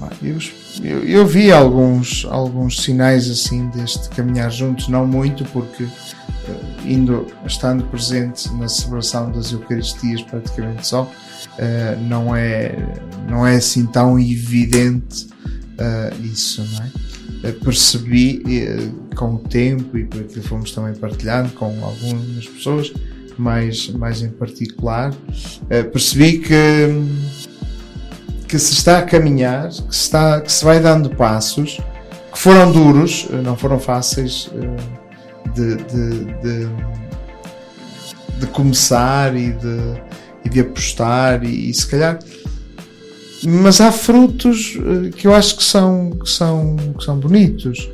[0.00, 0.38] Ah, Eu,
[0.82, 7.26] eu, eu vi alguns, alguns sinais assim deste caminhar juntos, não muito, porque eh, indo,
[7.46, 11.10] estando presente na celebração das Eucaristias praticamente só,
[11.58, 12.74] eh, não, é,
[13.28, 15.28] não é assim tão evidente
[15.78, 16.90] eh, isso, não é?
[17.44, 18.42] Eh, Percebi
[19.14, 22.92] com o tempo e por aquilo que fomos também partilhando com algumas pessoas,
[23.38, 25.14] mais, mais em particular,
[25.90, 26.56] percebi que
[28.46, 31.78] que se está a caminhar, que se, está, que se vai dando passos,
[32.32, 34.50] que foram duros, não foram fáceis
[35.54, 36.68] de, de, de,
[38.40, 40.00] de começar e de,
[40.44, 42.18] e de apostar e, e se calhar
[43.42, 47.88] mas há frutos eh, que eu acho que são, que são, que são bonitos.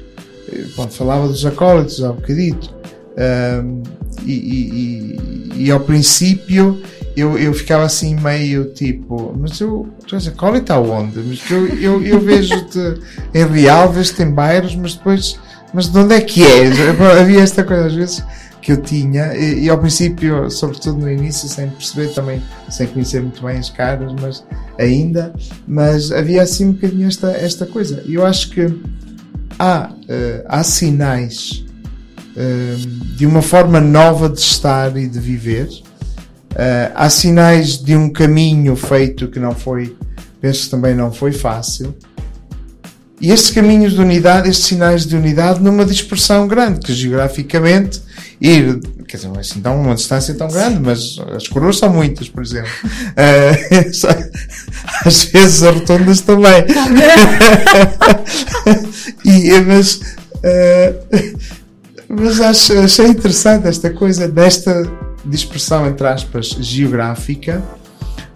[0.53, 2.75] eh, pronto, falava dos acólitos há um bocadito.
[4.25, 6.83] E, e- e- e ao princípio
[7.17, 11.19] eu, eu ficava assim meio tipo, mas eu, tu és acólito aonde?
[11.21, 12.79] Mas eu, eu, eu vejo-te
[13.33, 15.39] em real, vejo-te em bairros, mas depois,
[15.73, 16.77] mas de onde é que és?
[17.21, 18.23] Havia esta coisa às vezes
[18.67, 23.23] que eu tinha, e, e ao princípio, sobretudo no início, sem perceber também, sem conhecer
[23.23, 24.45] muito bem as caras, mas
[24.77, 25.33] ainda,
[25.69, 28.03] mas havia assim um bocadinho esta, esta coisa.
[28.05, 28.67] E eu acho que
[29.57, 31.65] há, eh, há sinais
[32.37, 32.75] eh,
[33.17, 35.69] de uma forma nova de estar e de viver.
[36.57, 39.97] Eh, há sinais de um caminho feito que não foi,
[40.41, 41.95] penso que também não foi fácil.
[43.21, 48.03] E estes caminhos de unidade, estes sinais de unidade, numa dispersão grande, que geograficamente
[48.39, 51.91] ir, quer dizer, não é assim tão uma distância tão grande, mas as coroas são
[51.91, 52.71] muitas, por exemplo.
[53.17, 53.89] Eh,
[55.07, 56.67] às vezes as rotondas também.
[59.25, 60.01] e, mas,
[60.43, 60.95] eh,
[62.07, 64.87] mas acho, achei interessante esta coisa desta
[65.25, 67.63] dispersão, entre aspas, geográfica,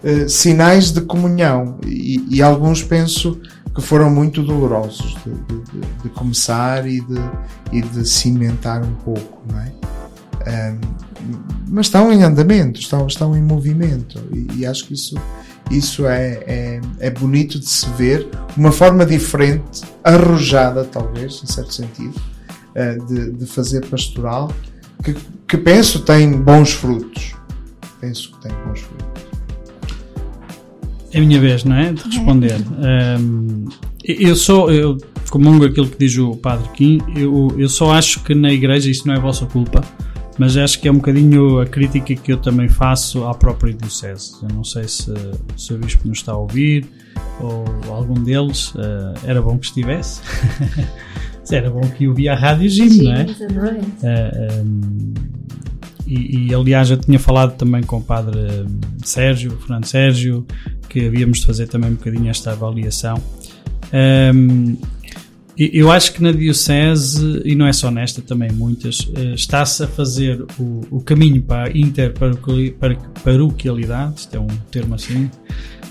[0.03, 1.77] eh, sinais de comunhão.
[1.85, 3.39] E, e alguns penso
[3.73, 7.19] que foram muito dolorosos de, de- de- começar e de,
[7.71, 9.71] e de cimentar um pouco, não é?
[10.45, 10.79] Ahm,
[11.67, 15.15] mas estão em andamento, estão, estão em movimento e, e acho que isso,
[15.69, 18.27] isso é, é, é bonito de se ver,
[18.57, 22.19] uma forma diferente, arrojada talvez, em certo sentido,
[22.75, 24.51] eh, de, de fazer pastoral,
[25.03, 25.15] que,
[25.47, 27.35] que penso tem bons frutos.
[28.01, 29.30] Penso que tem bons frutos.
[31.13, 31.91] É a minha vez, não é?
[31.91, 32.55] De responder.
[32.79, 33.65] Ahm,
[34.03, 34.97] eu sou, eu
[35.29, 39.07] comungo aquilo que diz o Padre Kim, eu, eu só acho que na igreja, isso
[39.07, 39.81] não é vossa culpa,
[40.37, 44.35] mas acho que é um bocadinho a crítica que eu também faço à própria Diocese.
[44.41, 45.13] Eu não sei se,
[45.55, 46.85] se o Bispo nos está a ouvir
[47.39, 50.21] ou algum deles, ah, era bom que estivesse.
[51.51, 53.25] era bom que eu via a Rádio Gym, não é?
[53.29, 53.87] exatamente.
[54.03, 55.13] Uh, um,
[56.11, 58.65] e, e, aliás eu tinha falado também com o padre
[59.03, 60.45] Sérgio, Fernando Sérgio,
[60.89, 63.15] que havíamos de fazer também um bocadinho esta avaliação.
[63.93, 64.75] Um,
[65.57, 69.87] eu acho que na Diocese, e não é só nesta, também muitas, eh, está-se a
[69.87, 75.29] fazer o, o caminho para a interparoquialidade, isto é um termo assim,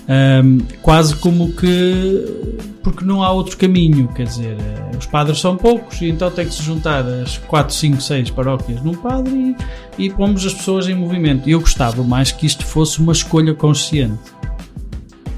[0.07, 5.55] um, quase como que porque não há outro caminho, quer dizer, eh, os padres são
[5.55, 9.55] poucos e então tem que se juntar as 4, 5, 6 paróquias num padre
[9.97, 11.47] e, e pomos as pessoas em movimento.
[11.47, 14.19] Eu gostava mais que isto fosse uma escolha consciente.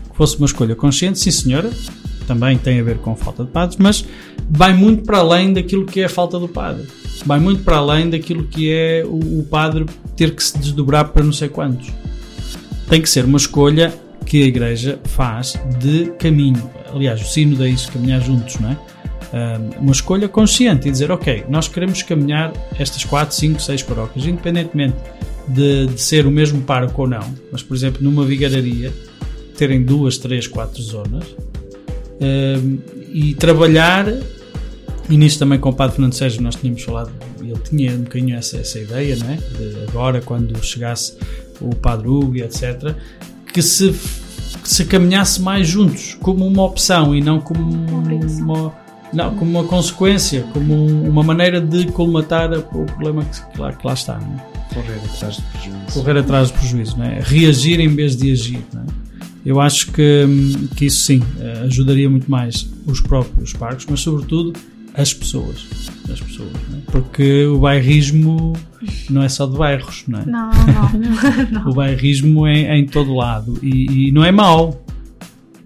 [0.09, 1.70] Que fosse uma escolha consciente, sim senhora,
[2.26, 4.05] também tem a ver com falta de padres, mas
[4.49, 6.88] vai muito para além daquilo que é a falta do padre.
[7.26, 9.86] Vai muito para além daquilo que é o, o padre
[10.16, 11.91] ter que se desdobrar para não sei quantos.
[12.88, 13.93] Tem que ser uma escolha
[14.34, 16.67] que a Igreja faz de caminho.
[16.91, 18.77] Aliás, o sino é isso, caminhar juntos, não é?
[19.31, 24.25] Um, uma escolha consciente e dizer, ok, nós queremos caminhar estas 4, 5, 6 paróquias,
[24.25, 24.95] independentemente
[25.47, 28.91] de, de ser o mesmo pároco ou não, mas por exemplo, numa vigararia,
[29.55, 31.25] terem duas, três, quatro zonas
[33.11, 34.07] e trabalhar.
[35.11, 38.36] E nisso também com o Padre Fernando Sérgio nós tínhamos falado, ele tinha um bocadinho
[38.36, 39.36] essa, essa ideia, não é?
[39.36, 41.15] De agora, quando chegasse
[41.61, 42.95] o Padre Hugo etc.,
[43.53, 43.91] que se,
[44.61, 48.73] que se caminhasse mais juntos, como uma opção e não como uma,
[49.13, 53.71] não, como uma consequência, como um- uma maneira de colmatar o problema que, que lá,
[53.71, 54.17] que lá está.
[54.19, 54.53] Não é?
[54.73, 55.93] Correr atrás do prejuízo.
[55.93, 57.19] correr atrás do prejuízo, não é?
[57.21, 58.63] reagir em vez de agir.
[58.73, 58.85] Não é?
[59.45, 63.99] Eu acho que, hum, que isso sim eh, ajudaria muito mais os próprios parques, mas
[63.99, 64.53] sobretudo
[64.93, 65.65] as pessoas.
[66.11, 66.81] As pessoas não é?
[66.91, 68.53] Porque o bairrismo
[69.09, 70.25] não é só de bairros, não é?
[70.25, 70.51] Não,
[71.51, 71.71] não.
[71.71, 74.83] O bairrismo é, é em todo lado e, e não é mau.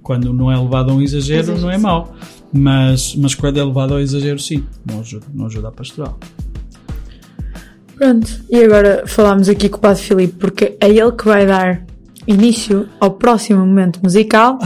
[0.01, 2.15] Quando não é levado a um exagero, não é mau.
[2.53, 6.17] Mas, mas quando é levado ao exagero, sim, não ajuda, não ajuda a pastoral.
[7.97, 11.83] Pronto, e agora falámos aqui com o Padre Filipe, porque é ele que vai dar
[12.25, 14.59] início ao próximo momento musical,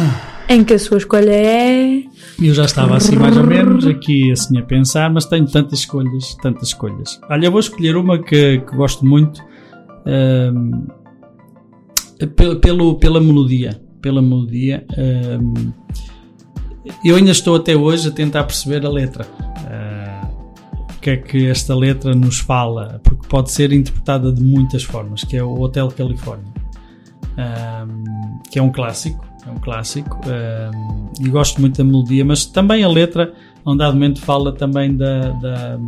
[0.51, 2.03] em que a sua escolha é.
[2.41, 6.35] Eu já estava assim mais ou menos aqui assim a pensar, mas tenho tantas escolhas,
[6.41, 7.19] tantas escolhas.
[7.29, 9.41] Olha, eu vou escolher uma que, que gosto muito
[10.05, 10.87] ahm,
[12.61, 13.81] pelo, pela melodia.
[14.01, 14.85] Pela melodia.
[14.97, 15.71] ahm,
[17.05, 19.25] eu ainda estou até hoje a tentar perceber a letra.
[19.67, 20.27] Ah,
[20.95, 22.99] o que é que esta letra nos fala?
[23.03, 26.51] Porque pode ser interpretada de muitas formas, que é o Hotel Califórnia.
[27.37, 30.19] Ahm, que é um clássico, é um clássico.
[30.27, 33.33] Ehm, e gosto muito da melodia, mas também a letra,
[33.63, 35.79] a um dado momento, fala também da, da,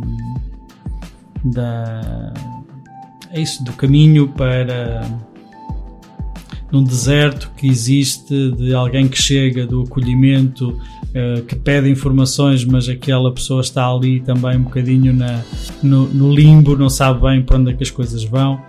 [1.44, 2.32] da.
[3.30, 5.02] é isso, do caminho para.
[6.72, 12.88] num deserto que existe, de alguém que chega, do acolhimento, uh, que pede informações, mas
[12.88, 15.42] aquela pessoa está ali também um bocadinho na,
[15.82, 18.60] no, no limbo, não sabe bem para onde é que as coisas vão.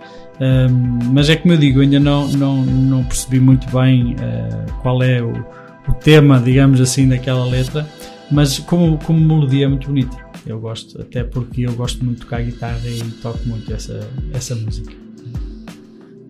[1.12, 5.22] Mas é como eu digo, ainda não, não, não percebi muito bem uh, qual é
[5.22, 5.32] o,
[5.88, 7.86] o, tema, digamos assim, daquela letra,
[8.30, 10.16] mas como, como melodia é muito bonita.
[10.46, 14.54] Eu gosto, até porque eu gosto muito de tocar guitarra e toco muito essa, essa
[14.54, 14.92] música.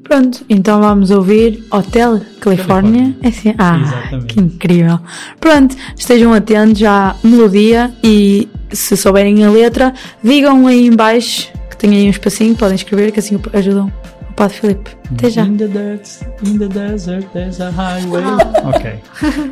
[0.03, 3.13] Pronto, então vamos ouvir Hotel California.
[3.13, 3.17] California.
[3.23, 4.27] É assim, ah, Exatamente.
[4.35, 5.01] que incrível.
[5.41, 9.93] Pronto, estejam atentos à melodia e se souberem a letra,
[10.23, 13.93] digam aí embaixo que tem aí um espacinho, podem escrever que assim ajudam
[14.31, 14.91] o Padre Filipe.
[15.13, 15.45] Até já.
[15.45, 18.25] In the, desert, in the desert, there's a highway.
[18.65, 18.99] ok.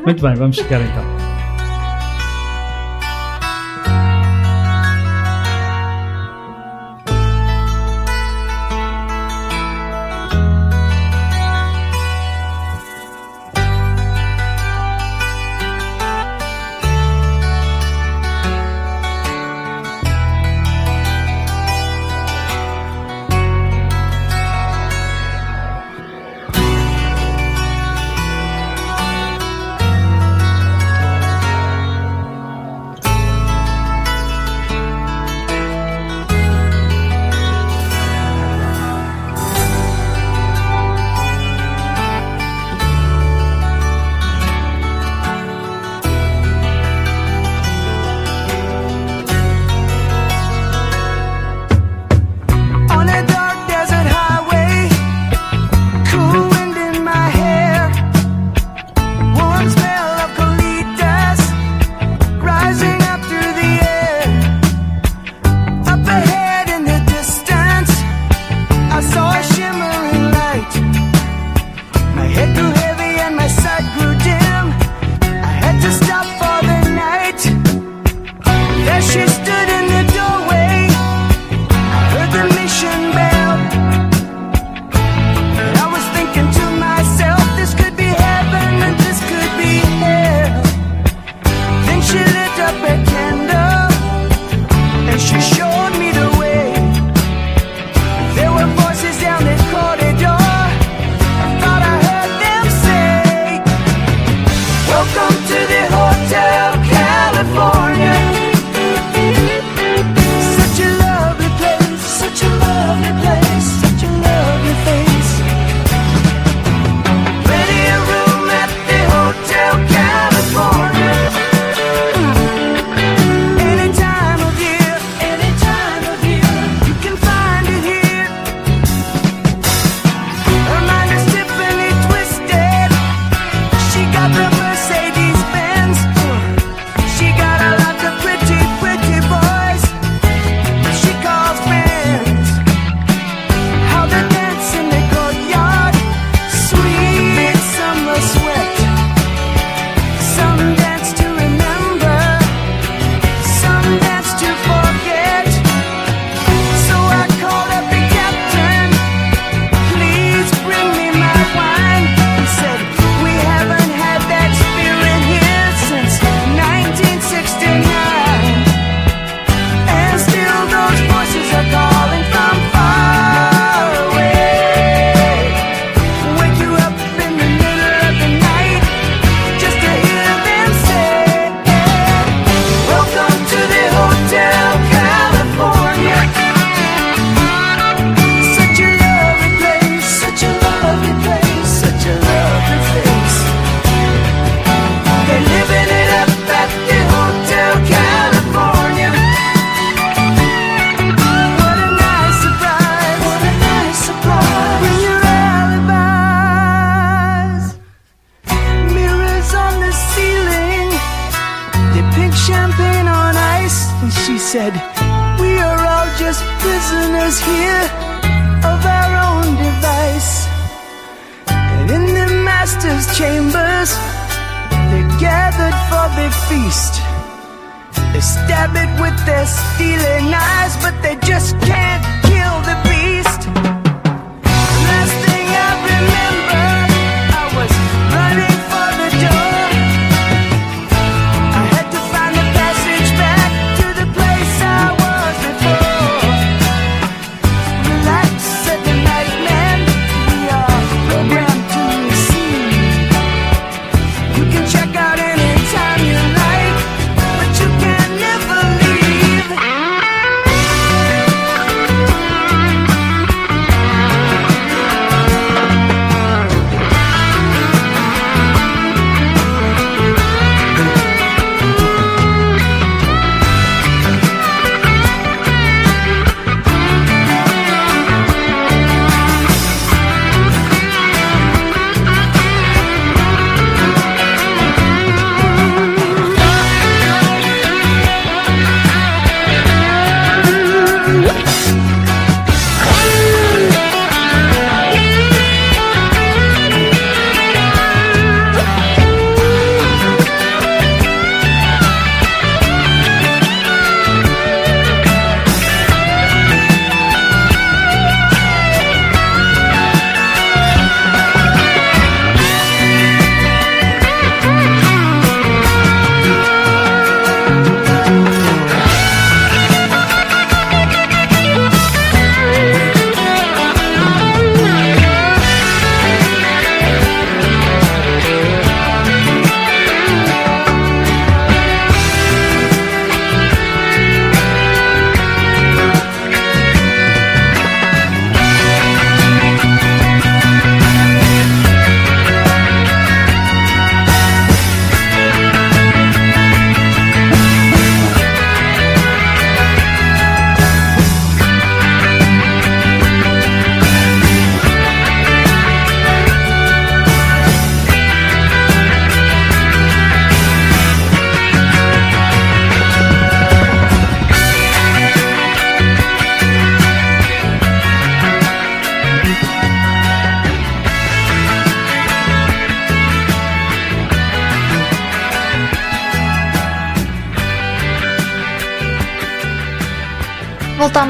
[0.04, 1.23] Muito bem, vamos chegar então.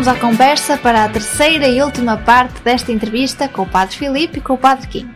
[0.04, 4.38] Voltamos à conversa para a terceira e última parte desta entrevista com o Padre Filipe
[4.38, 5.10] e com o Padre Kim.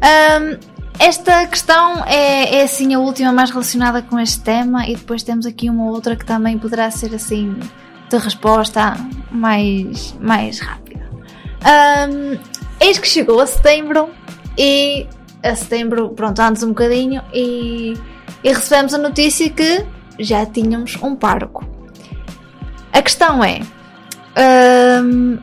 [0.00, 0.58] Ahm,
[0.98, 5.44] esta questão é, é assim a última mais relacionada com este tema e depois temos
[5.44, 7.58] aqui uma outra que também poderá ser assim
[8.08, 8.96] de resposta
[9.30, 11.10] mais, mais rápida.
[11.62, 12.38] Ahm,
[12.80, 14.08] eis que chegou a setembro
[14.56, 15.06] e
[15.42, 17.94] a setembro, pronto, antes um bocadinho e,
[18.42, 19.84] e recebemos a notícia que
[20.18, 21.66] já tínhamos um pároco.
[22.92, 23.60] A questão é
[24.36, 25.38] ahm,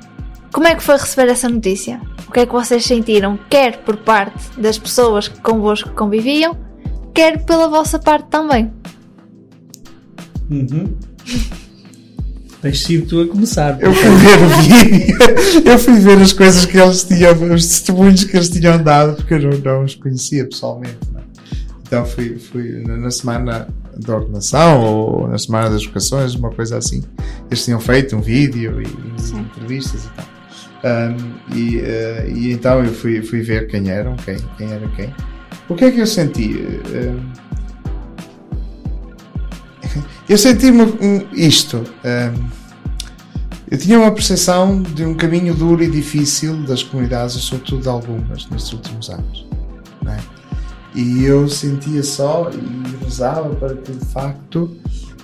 [0.51, 1.99] como é que foi receber essa notícia?
[2.27, 6.57] O que é que vocês sentiram, quer por parte das pessoas que convosco conviviam,
[7.13, 8.71] quer pela vossa parte também?
[10.49, 10.95] Uhum.
[12.61, 13.77] Tens sido tu a começar.
[13.81, 15.17] Eu fui ver o vídeo,
[15.65, 19.33] eu fui ver as coisas que eles tinham, os testemunhos que eles tinham dado, porque
[19.33, 20.97] eu não, não os conhecia pessoalmente.
[21.11, 21.23] não é?
[21.85, 23.67] Então fui, fui na semana
[23.97, 27.03] da ordenação ou na semana das vocações, uma coisa assim.
[27.49, 28.87] Eles tinham feito um vídeo e,
[29.37, 30.25] entrevistas e tal.
[30.85, 31.17] Ahm,
[31.55, 35.13] e, eh, e então eu fui, fui ver quem eram, quem, quem era quem.
[35.69, 36.53] O que é que eu senti?
[40.29, 41.83] Eu senti-me um- isto.
[42.03, 42.47] ahm,
[43.69, 47.89] eu tinha uma percepção de um caminho duro e difícil das comunidades, e sobretudo de
[47.89, 49.45] algumas, nestes últimos anos.
[50.03, 50.19] não é?
[50.95, 54.69] E eu sentia só e rezava para que de facto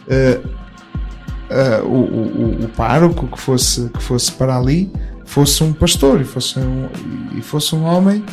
[0.07, 4.91] eh, o, o, o- o pároco que fosse, que fosse para ali
[5.25, 6.89] fosse um pastor e fosse um,
[7.37, 8.23] e fosse um homem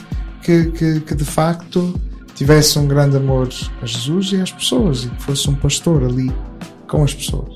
[0.43, 1.95] que, que, que de facto
[2.35, 3.49] tivesse um grande amor
[3.83, 6.31] a Jesus e às pessoas e que fosse um pastor ali
[6.89, 7.56] com as pessoas.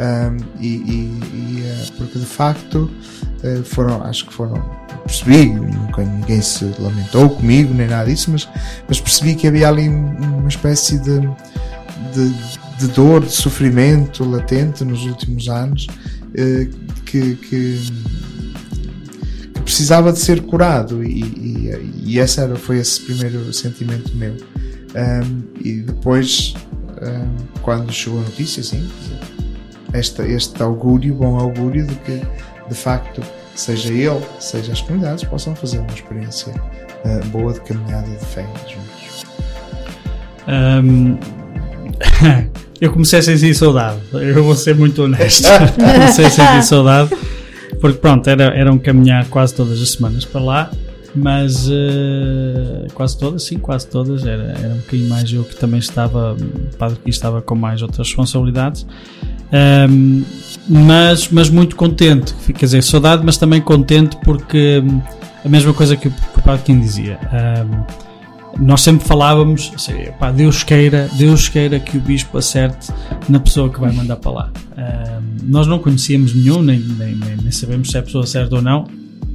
[0.00, 2.90] Um, e, e- e, eh, porque de facto
[3.42, 4.54] eh, foram, acho que foram,
[5.04, 8.48] percebi, nunca ninguém se lamentou comigo nem nada disso, mas,
[8.88, 11.20] mas percebi que havia ali um- uma espécie de,
[12.14, 12.34] de,
[12.78, 15.86] de dor, de sofrimento latente nos últimos anos
[16.34, 16.68] eh,
[17.04, 17.92] que, que,
[19.62, 24.34] precisava de ser curado e, e, e esse era, foi esse primeiro sentimento meu.
[24.34, 26.54] Um, e depois,
[27.00, 28.90] um, quando chegou a notícia, sim,
[29.92, 32.22] esta, este augúrio, bom augúrio de que
[32.68, 33.22] de facto
[33.54, 36.52] seja ele, seja as comunidades possam fazer uma experiência
[37.04, 39.24] uh, boa de caminhada de fé juntos.
[40.46, 41.18] Ahm,
[42.80, 44.00] eu comecei a sentir saudade.
[44.12, 45.46] Eu vou ser muito honesto.
[45.76, 47.10] comecei a sentir saudade.
[47.80, 50.70] Porque pronto, era, era um caminhar quase todas as semanas para lá.
[51.14, 54.24] Mas eh, quase todas, sim, quase todas.
[54.24, 57.82] Era, era um bocadinho mais eu que também estava, o padre que estava com mais
[57.82, 58.86] outras responsabilidades.
[59.52, 60.22] Ahm,
[60.68, 65.00] mas, mas muito contente, quer dizer, saudade, mas também contente porque hum,
[65.44, 67.18] a mesma coisa que o, que o Padre Kim dizia.
[67.32, 67.84] Ahm,
[68.58, 72.92] nós sempre falávamos, assim, pá, Deus queira, Deus queira que o bispo acerte
[73.28, 74.52] na pessoa que vai mandar para lá.
[74.76, 78.62] Ahm, nós não conhecíamos nenhum, nem, nem, nem, sabemos se é a pessoa certa ou
[78.62, 78.86] não.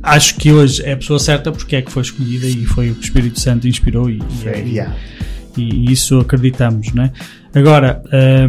[0.03, 2.93] Acho que hoje é a pessoa certa porque é que foi escolhida e foi o
[2.95, 4.95] que o Espírito Santo inspirou e, e, é- Yeah.
[5.57, 7.11] e isso acreditamos, não é?
[7.55, 8.03] Agora,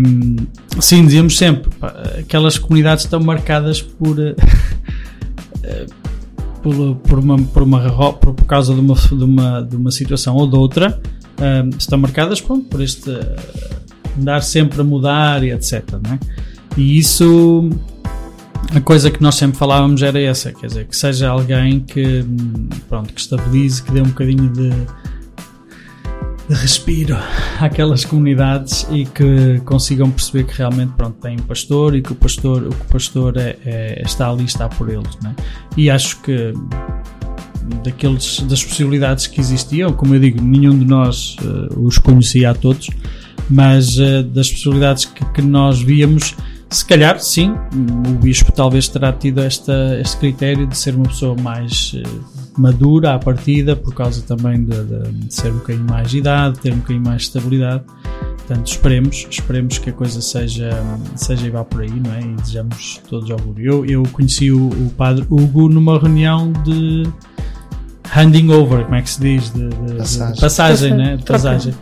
[0.05, 0.37] hum,
[0.81, 1.71] sim, dizíamos sempre,
[2.19, 4.19] aquelas comunidades estão marcadas por,
[5.63, 5.87] eh,
[6.61, 10.35] por, por, uma, por, uma, por, por causa de uma, de, uma, de uma situação
[10.35, 11.01] ou de outra,
[11.41, 13.17] hum, estão marcadas pronto, por este
[14.19, 15.85] andar sempre a mudar e etc.
[16.11, 16.19] É?
[16.77, 17.71] E isso,
[18.75, 22.69] a coisa que nós sempre falávamos era essa, quer dizer, que seja alguém que, hum,
[22.89, 24.73] pronto, que estabilize, que dê um bocadinho de
[26.49, 27.17] de respiro
[27.61, 32.15] àquelas comunidades e que consigam perceber que realmente pronto, tem um pastor e que o
[32.15, 35.17] pastor, o que o pastor é, é- está ali está por eles.
[35.23, 35.35] Né?
[35.77, 36.53] E acho que
[37.85, 42.55] daqueles, das possibilidades que existiam, como eu digo, nenhum de nós eh, os conhecia a
[42.55, 42.89] todos,
[43.51, 46.35] mas eh, das possibilidades que, que nós víamos,
[46.71, 47.55] se calhar sim,
[48.09, 52.03] o bispo talvez terá tido esta, este critério de ser uma pessoa mais eh,
[52.59, 56.59] madura à partida, por causa também de, de- de ser um bocadinho mais de idade,
[56.59, 57.85] ter um bocadinho mais de estabilidade.
[58.47, 60.71] Portanto, esperemos, esperemos que a coisa seja,
[61.17, 62.21] seja e vá por aí, não é?
[62.21, 63.67] E desejamos todos augúrio.
[63.67, 67.03] Eu, eu conheci o, o padre Hugo numa reunião de
[68.09, 69.51] handing over, como é que se diz?
[69.53, 70.41] De, de- de Passagem.
[70.41, 71.17] passagem, né?
[71.17, 71.43] De Troca.
[71.43, 71.75] passagem.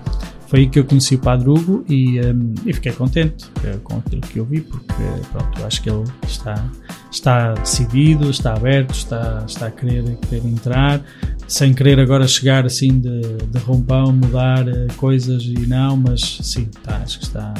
[0.54, 3.96] Foi aí que eu conheci o Padre Hugo e, hum, e fiquei contente eh, com
[3.96, 5.02] aquilo que eu vi, porque
[5.32, 6.70] pronto, acho que ele está,
[7.10, 11.02] está decidido, está aberto, está, está a querer, querer entrar,
[11.48, 16.68] sem querer agora chegar assim de, de rompão, mudar eh, coisas e não, mas sim,
[16.84, 17.52] tá, acho que está.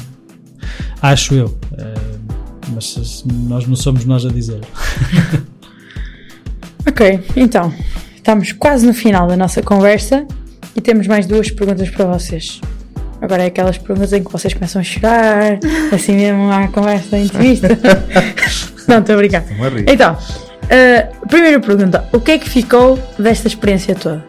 [1.03, 1.59] Acho eu.
[1.77, 1.95] eh,
[2.73, 4.61] mas nós não somos nós a dizer.
[6.87, 7.73] Ok, então,
[8.15, 10.27] estamos quase no final da nossa conversa
[10.77, 12.61] e temos mais duas perguntas para vocês.
[13.25, 15.59] Agora é aquelas perguntas em que vocês começam a chorar,
[15.91, 17.69] assim mesmo à conversa da entrevista.
[18.87, 19.43] Não, estou a brincar.
[19.63, 19.87] A rir.
[19.89, 24.23] Então, uh, primeira pergunta: o que é que ficou desta experiência toda?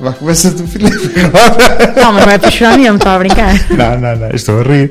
[0.00, 1.20] Vá, começa tu, Filipe.
[1.20, 1.92] agora.
[1.94, 3.52] Não, mas não é para chorar mesmo, estava a brincar.
[3.70, 4.90] não, não, não, estou a rir.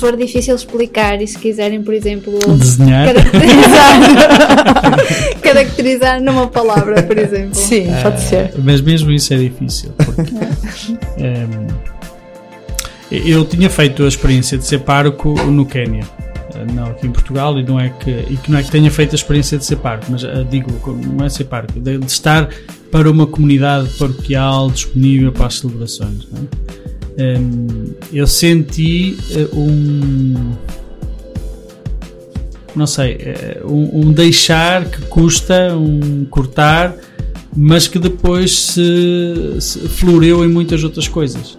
[0.00, 3.12] Se for difícil explicar e se quiserem, por exemplo, Desenhar.
[3.12, 4.00] caracterizar,
[5.44, 7.54] caracterizar numa palavra, por exemplo.
[7.54, 8.50] Sim, pode ser.
[8.64, 9.92] Mas mesmo isso é difícil.
[9.98, 10.22] Porque,
[11.22, 11.66] ehm,
[13.10, 16.04] eu tinha feito a experiência de ser pároco no Quénia.
[16.54, 18.90] Eh, Não aqui em Portugal e não é que e que não é que tenha
[18.90, 20.70] feito a experiência de ser pároco, mas eh, digo,
[21.14, 22.48] não é ser pároco, de, de estar
[22.90, 26.26] para uma comunidade paroquial disponível para as celebrações.
[26.32, 26.79] não é?
[27.20, 30.54] Ehm, eu senti eh, um
[32.74, 36.96] não sei, eh, um, um deixar que custa, um cortar,
[37.54, 39.80] mas que depois se, se
[40.44, 41.58] em muitas outras coisas,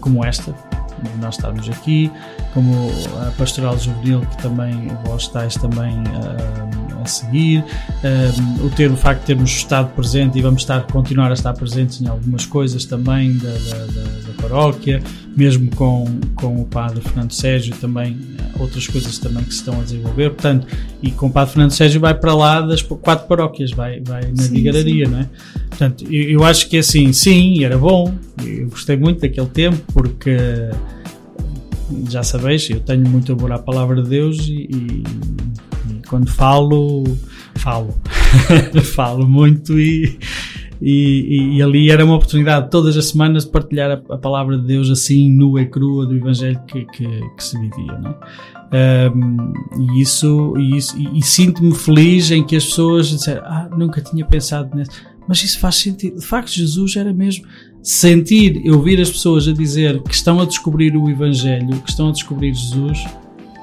[0.00, 0.54] como esta,
[1.20, 2.10] nós estarmos aqui,
[2.52, 7.64] como a Pastoral Juvenil, que também vós estáis também ah, a seguir,
[8.04, 11.52] ah, o ter o facto de termos estado presente e vamos estar, continuar a estar
[11.54, 15.02] presentes em algumas coisas também da, da, da- da paróquia,
[15.36, 19.78] mesmo com, com o Padre Fernando Sérgio também, ah, outras coisas também que se estão
[19.80, 20.66] a desenvolver, portanto,
[21.02, 24.42] e com o Padre Fernando Sérgio vai para lá das quatro paróquias, vai, vai na
[24.50, 25.28] vigararia, não é?
[25.68, 30.36] Portanto, eu, eu acho que assim, sim, era bom, eu gostei muito daquele tempo, porque
[32.08, 35.02] já sabeis, eu tenho muito amor à palavra de Deus e- e
[36.10, 37.04] quando falo,
[37.54, 37.94] falo.
[38.94, 40.18] falo muito e,
[40.82, 44.66] e, e ali era uma oportunidade todas as semanas de partilhar a, a palavra de
[44.66, 47.96] Deus assim, nua e crua do Evangelho que, que, que se vivia.
[47.98, 49.10] Não é?
[49.12, 53.68] Um, e isso, e, isso, e, e sinto-me feliz em que as pessoas disseram, ah,
[53.76, 54.90] nunca tinha pensado nisso.
[55.28, 56.18] Mas isso faz sentido.
[56.18, 57.46] De facto, Jesus era mesmo
[57.82, 62.12] sentir, ouvir as pessoas a dizer que estão a descobrir o Evangelho, que estão a
[62.12, 63.04] descobrir Jesus,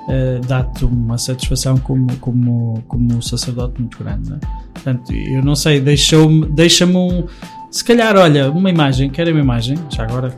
[0.10, 4.30] eh, dá-te uma satisfação como, como, como sacerdote muito grande.
[4.30, 4.40] Não é?
[4.74, 7.26] Portanto, eu não sei, deixou-me, deixa-me um.
[7.70, 9.78] Se calhar, olha, uma imagem, querem uma imagem?
[9.90, 10.34] Já agora.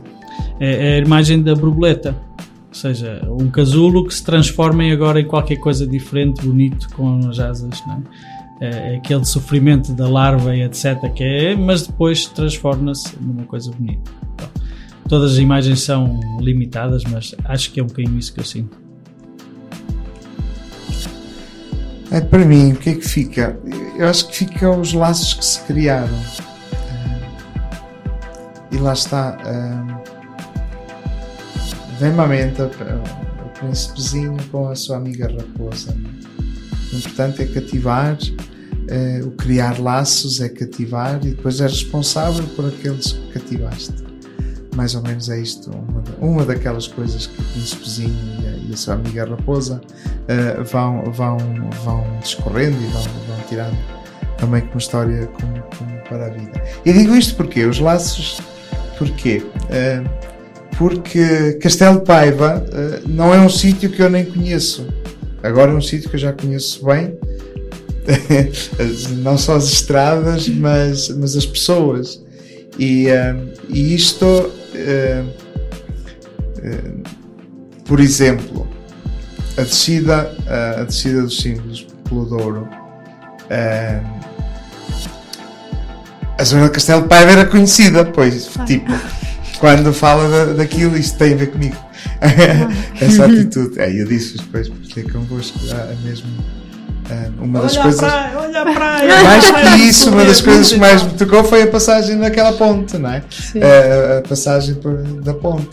[0.58, 2.16] É, é a imagem da borboleta.
[2.68, 7.38] Ou seja, um casulo que se transforma agora em qualquer coisa diferente, bonito, com as
[7.38, 8.30] asas, não é?
[8.60, 11.10] É, é aquele sofrimento da larva e etc.
[11.14, 14.10] que é, mas depois transforma-se numa coisa bonita.
[15.08, 18.89] Todas as imagens são limitadas, mas acho que é um bocadinho isso que eu sinto.
[22.10, 23.56] É, para mim, o que é que fica?
[23.96, 26.18] Eu acho que fica os laços que se criaram.
[26.72, 27.20] Ah,
[28.72, 29.38] e lá está.
[29.44, 30.02] ah,
[32.00, 32.68] Vem-me à mente o
[33.58, 35.94] príncipezinho com a sua amiga raposa.
[36.92, 38.16] O importante é cativar,
[38.88, 44.09] eh, o criar laços é cativar e depois é responsável por aqueles que cativaste.
[44.74, 48.72] Mais ou menos é isto, uma, uma daquelas coisas que o príncipezinho e a, e
[48.72, 49.80] a sua amiga raposa
[50.28, 51.36] eh, vão, vão,
[51.84, 53.76] vão discorrendo e vão, vão tirando
[54.40, 56.62] também como história como, como para a vida.
[56.84, 58.40] E digo isto porque os laços,
[58.98, 59.42] porquê?
[59.68, 60.02] Eh,
[60.78, 64.86] porque Castelo Paiva eh, não é um sítio que eu nem conheço.
[65.42, 67.18] Agora é um sítio que eu já conheço bem,
[69.22, 72.22] não só as estradas, mas, mas as pessoas.
[72.78, 73.36] E, eh,
[73.68, 74.50] e isto,
[77.84, 78.68] por exemplo,
[79.56, 80.34] a descida,
[80.78, 82.68] a descida dos símbolos pelo Douro.
[83.50, 84.00] eh,
[86.38, 88.90] a zona de Castelo Paiva era conhecida, pois, tipo,
[89.58, 91.76] quando fala da, daquilo, isto tem a ver comigo.
[92.98, 93.78] Essa atitude.
[93.78, 96.28] É, eu disse depois, porque é convosco, a, a mesmo.
[97.10, 98.02] Ah, uma das coisas.
[98.02, 99.22] olha a praia!
[99.24, 102.96] Mais que isso, uma das coisas que mais me tocou foi a passagem naquela ponte,
[102.98, 103.22] não é?
[103.54, 105.68] Eh, a passagem por- da ponte.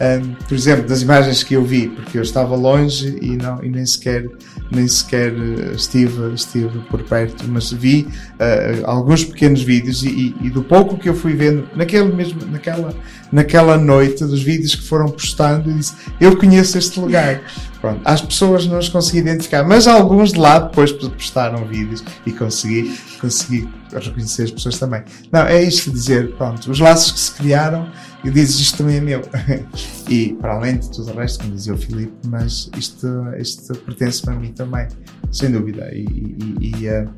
[0.00, 3.68] Um, por exemplo, das imagens que eu vi, porque eu estava longe e, não, e
[3.68, 4.26] nem sequer,
[4.68, 8.08] nem sequer eh, estive, estive por perto, mas vi
[8.40, 12.40] eh, alguns pequenos vídeos e, e- e do pouco que eu fui vendo naquele mesmo,
[12.50, 12.92] naquela,
[13.32, 17.42] naquela noite, dos vídeos que foram postando, eu disse: Eu conheço este lugar.
[17.80, 22.30] Pronto, as pessoas não os consegui identificar, mas alguns de lá depois postaram vídeos e
[22.30, 25.02] consegui, consegui reconhecer as pessoas também.
[25.32, 27.90] Não, é isto dizer, pronto, os laços que se criaram
[28.22, 29.22] e dizes isto também é meu.
[30.08, 34.22] e para além de tudo o resto, como dizia o Filipe, mas isto, isto pertence
[34.22, 34.86] para mim também,
[35.32, 35.90] sem dúvida.
[35.92, 37.08] E, e, e, eh,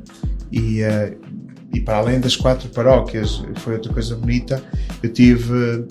[0.51, 1.17] e, eh,
[1.73, 4.63] e para além das quatro paróquias, foi outra coisa bonita,
[5.03, 5.85] eu tive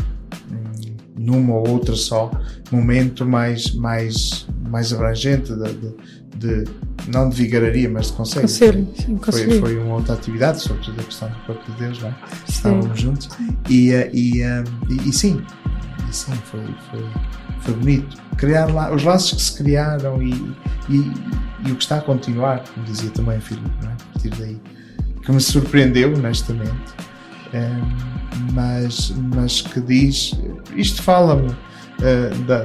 [1.25, 2.31] numa ou outra só
[2.71, 5.75] momento mais, mais, mais abrangente de,
[6.37, 6.65] de-
[7.09, 8.43] não de vigararia, mas de conselho.
[8.43, 9.61] Conselho, sim, Foi, conselho.
[9.61, 12.15] foi uma outra atividade, sobretudo a questão do corpo de Deus, não é?
[12.49, 13.29] estávamos juntos
[13.69, 15.43] e, eh, e, eh, e, e sim,
[16.07, 17.05] e assim, foi, foi,
[17.61, 18.17] foi bonito.
[18.37, 20.33] Criar lá, os laços que se criaram e,
[20.89, 21.13] e,
[21.67, 23.93] e o que está a continuar, como dizia também o Filipe, não é?
[23.93, 24.61] a partir daí,
[25.23, 26.73] que me surpreendeu, honestamente,
[28.53, 30.33] mas, mas que diz,
[30.75, 31.55] isto fala-me
[32.47, 32.65] da,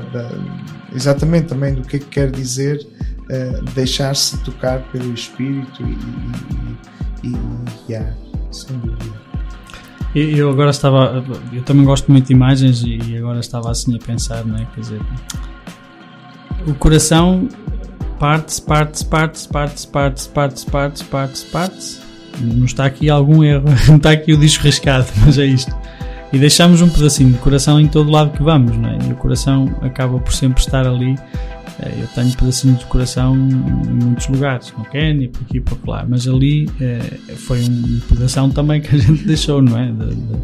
[0.93, 2.85] exatamente também do que é que quer dizer
[3.29, 7.37] uh, deixar-se tocar pelo Espírito e, e, e
[7.87, 8.15] guiar,
[8.51, 9.19] sem dúvida.
[10.15, 11.23] Eu agora estava,
[11.53, 14.65] eu também gosto muito de imagens e agora estava assim a pensar, não é?
[14.73, 15.01] Quer dizer,
[16.65, 17.47] o coração
[18.17, 22.09] parte-se, parte-se, parte-se, parte-se, parte-se, parte-se, parte-se, parte-se, parte-se.
[22.39, 25.75] Não está aqui algum erro, não está aqui o disco riscado, mas é isto.
[26.31, 28.97] E deixamos um pedacinho de coração em todo lado que vamos, não é?
[29.07, 31.15] E o coração acaba por sempre estar ali
[31.81, 36.05] eh, eu tenho pedacinhos de coração em muitos lugares, no Quênia, por aqui por lá,
[36.07, 36.99] mas ali é,
[37.35, 39.91] foi um pedação também que a gente deixou, não é?
[39.91, 40.39] De, de,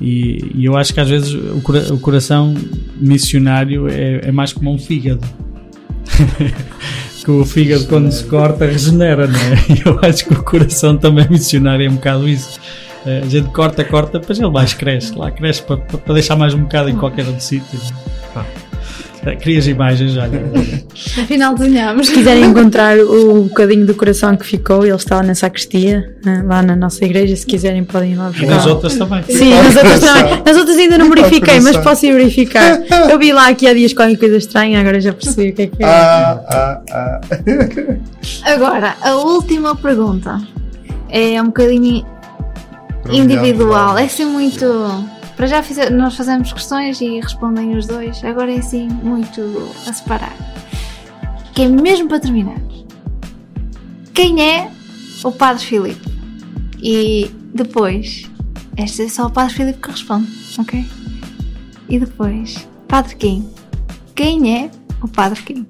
[0.00, 2.54] e, e, eu acho que às vezes o, o coração
[3.00, 5.26] missionário é, é, mais como um fígado.
[7.28, 9.58] que o fígado quando se corta regenera, não é?
[9.84, 12.58] Eu acho que o coração também missionário é um bocado isso.
[13.04, 16.54] Eh, a gente corta, corta, depois ele mais cresce, lá cresce para, para deixar mais
[16.54, 17.78] um bocado em qualquer outro sítio.
[19.40, 20.42] Crias imagens, olha.
[21.22, 22.06] Afinal desenhamos.
[22.06, 26.42] Se quiserem encontrar o bocadinho do coração que ficou, ele está lá na sacristia, né,
[26.46, 27.34] lá na nossa igreja.
[27.36, 28.44] Se quiserem, podem ir lá buscar.
[28.44, 29.22] E nas outras também.
[29.24, 30.42] Sim, nas outras também.
[30.44, 32.80] Nas outras ainda não verifiquei, mas posso ir verificar.
[33.10, 35.66] Eu vi lá aqui há dias qualquer coisa estranha, agora já percebi o que é
[35.66, 35.86] que é.
[35.86, 37.20] Ah, ah, ah.
[38.44, 40.40] Agora, a última pergunta
[41.10, 42.04] é um bocadinho
[43.10, 43.98] individual.
[43.98, 44.64] É assim muito
[45.38, 48.24] para já fiz, nós fazemos questões e respondem os dois.
[48.24, 49.40] Agora é assim, muito
[49.86, 50.36] a separar.
[51.54, 52.60] Que é mesmo para terminar.
[54.12, 54.68] Quem é
[55.22, 56.08] o Padre Filipe?
[56.82, 58.28] E depois,
[58.76, 60.26] este é só o Padre Filipe que responde,
[60.58, 60.84] ok?
[61.88, 63.48] E depois, Padre Kim.
[64.16, 64.70] Quem é
[65.00, 65.64] o Padre Kim?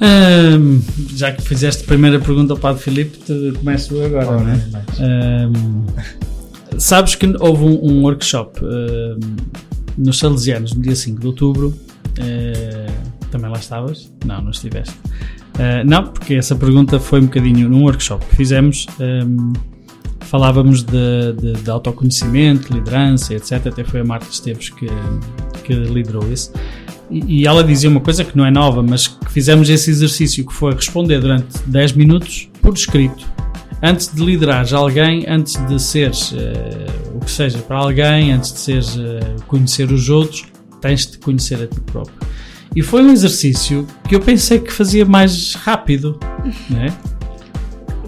[0.00, 0.82] Um,
[1.14, 3.16] já que fizeste a primeira pergunta ao Padre Filipe,
[3.60, 5.46] começo agora, oh, não é?
[5.46, 6.29] Um,
[6.80, 9.20] Sabes que houve um, um workshop uh,
[9.98, 11.78] nos Salesianos no dia 5 de outubro.
[12.18, 12.90] Uh,
[13.30, 14.10] também lá estavas?
[14.24, 14.94] Não, não estiveste.
[15.56, 18.86] Uh, não, porque essa pergunta foi um bocadinho num workshop que fizemos.
[18.98, 19.52] Um,
[20.20, 23.66] falávamos de, de, de, autoconhecimento, liderança, etc.
[23.66, 24.86] Até foi a Marta Esteves que,
[25.62, 26.50] que liderou isso.
[27.10, 30.46] E, e ela dizia uma coisa que não é nova, mas que fizemos esse exercício
[30.46, 33.30] que foi responder durante 10 minutos por escrito
[33.82, 36.36] antes de liderares alguém, antes de seres uh,
[37.14, 40.44] o que seja para alguém, antes de seres uh, conhecer os outros,
[40.80, 42.16] tens de conhecer a ti próprio.
[42.74, 46.18] E foi um exercício que eu pensei que fazia mais rápido,
[46.70, 46.96] né?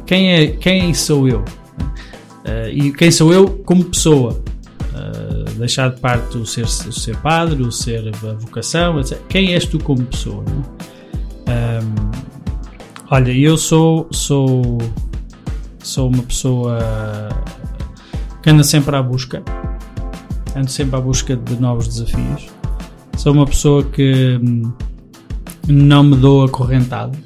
[0.07, 1.41] Quem é quem sou eu?
[1.41, 4.43] Uh, e quem sou eu como pessoa?
[5.57, 9.19] deixar de parte o ser, o ser padre, o ser a vocação, etc.
[9.29, 10.45] Quem és tu como pessoa?
[11.47, 12.11] Um,
[13.09, 14.79] olha, eu sou sou
[15.83, 16.79] sou uma pessoa
[18.43, 19.43] que anda sempre à busca,
[20.57, 22.49] ando sempre à busca de novos desafios.
[23.17, 24.73] Sou uma pessoa que hum,
[25.69, 27.17] não me dou acorrentado,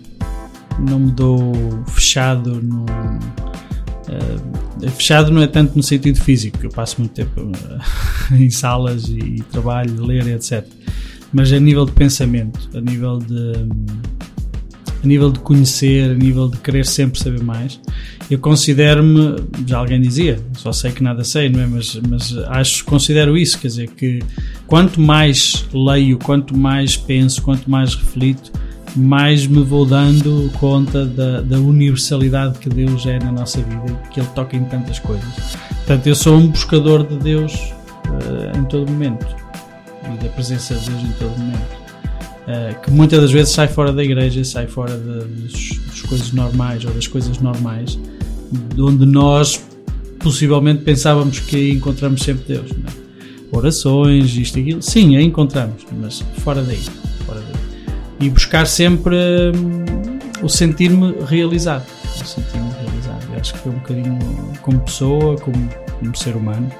[0.79, 1.55] não me dou
[1.87, 2.85] fechado no.
[4.09, 9.09] Uh, fechado não é tanto no sentido físico, eu passo muito tempo uh, em salas
[9.09, 10.67] e, trabalho, ler, etc.
[11.33, 13.35] Mas a nível de pensamento, a nível de.
[13.35, 13.87] Um,
[15.07, 17.81] a nível de conhecer, a nível de querer sempre saber mais.
[18.29, 21.67] Eu considero-me, já alguém dizia, só sei que nada sei, não é?
[21.67, 24.19] Mas, mas acho, considero isso, quer dizer, que
[24.67, 28.51] quanto mais leio, quanto mais penso, quanto mais reflito,
[28.97, 34.19] mais me vou dando conta da, da universalidade que Deus é na nossa vida que
[34.19, 35.57] Ele toca em tantas coisas.
[35.69, 39.25] Portanto, eu sou um buscador de Deus uh, em todo momento
[40.05, 41.76] e da presença de Deus em todo momento.
[42.47, 46.85] Uh, que muitas das vezes sai fora da igreja, sai fora de, das, coisas normais
[46.85, 47.99] ou das coisas normais,
[48.73, 49.61] de onde nós
[50.21, 52.71] possivelmente pensávamos que encontramos sempre Deus.
[52.71, 53.07] Não é?
[53.51, 56.83] Orações, isto e aquilo, sim, a encontramos, mas fora daí,
[57.27, 57.97] fora daí.
[58.21, 59.17] E buscar sempre
[59.55, 59.85] hum,
[60.43, 61.85] o sentir-me realizado.
[62.05, 63.25] O sentir-me realizado.
[63.33, 64.19] Eu acho que é um bocadinho
[64.63, 65.69] como pessoa, como,
[65.99, 66.71] como ser humano.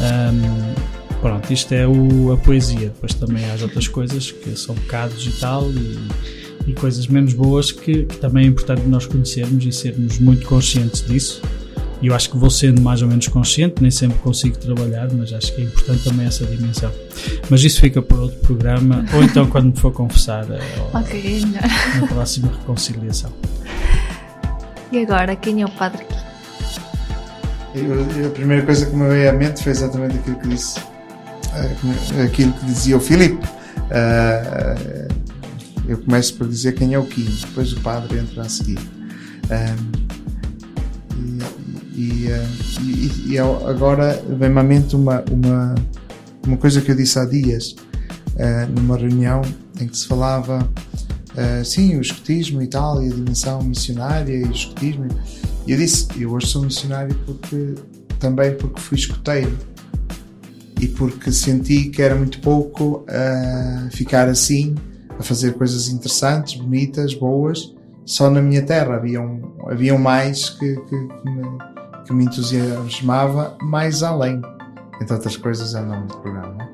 [0.00, 0.91] Um,
[1.22, 2.88] Pronto, isto é o, a poesia.
[2.88, 6.08] Depois também há as outras coisas que são pecados e tal, e,
[6.66, 11.06] e coisas menos boas que, que, também é importante nós conhecermos e sermos muito conscientes
[11.06, 11.40] disso.
[12.02, 15.32] E eu acho que vou sendo mais ou menos consciente, nem sempre consigo trabalhar, mas
[15.32, 16.90] acho que é importante também essa dimensão.
[17.48, 20.58] Mas isso fica por outro programa, ou então quando me for confessar eh,
[20.98, 21.44] okay,
[22.00, 23.32] na próxima reconciliação.
[24.90, 26.04] E agora, quem é o Padre
[27.74, 30.91] a primeira coisa que me veio à mente foi exatamente aquilo que disse
[32.24, 33.46] aquilo que dizia o Filipe.
[33.90, 34.74] Ah,
[35.86, 38.78] eu começo por dizer quem é o Quinho, depois o padre entra a seguir.
[41.16, 41.38] E,
[41.94, 42.28] e,
[42.80, 45.74] e- e agora vem-me à mente uma, uma,
[46.46, 47.74] uma coisa que eu disse há dias,
[48.74, 49.42] numa reunião
[49.80, 50.66] em que se falava,
[51.64, 55.08] sim, o escotismo e tal, e a dimensão missionária e o escotismo.
[55.66, 57.74] E eu disse, eu hoje sou missionário porque,
[58.18, 59.56] também porque fui escoteiro
[60.82, 64.74] e porque senti que era muito pouco ah, ficar assim,
[65.16, 67.72] a fazer coisas interessantes, bonitas, boas,
[68.04, 68.96] só na minha terra.
[68.96, 71.58] Haviam, haviam mais que, que, que me,
[72.04, 74.42] que me entusiasmava mais além.
[75.00, 76.54] Entre outras coisas, é o nome do programa.
[76.54, 76.68] não é?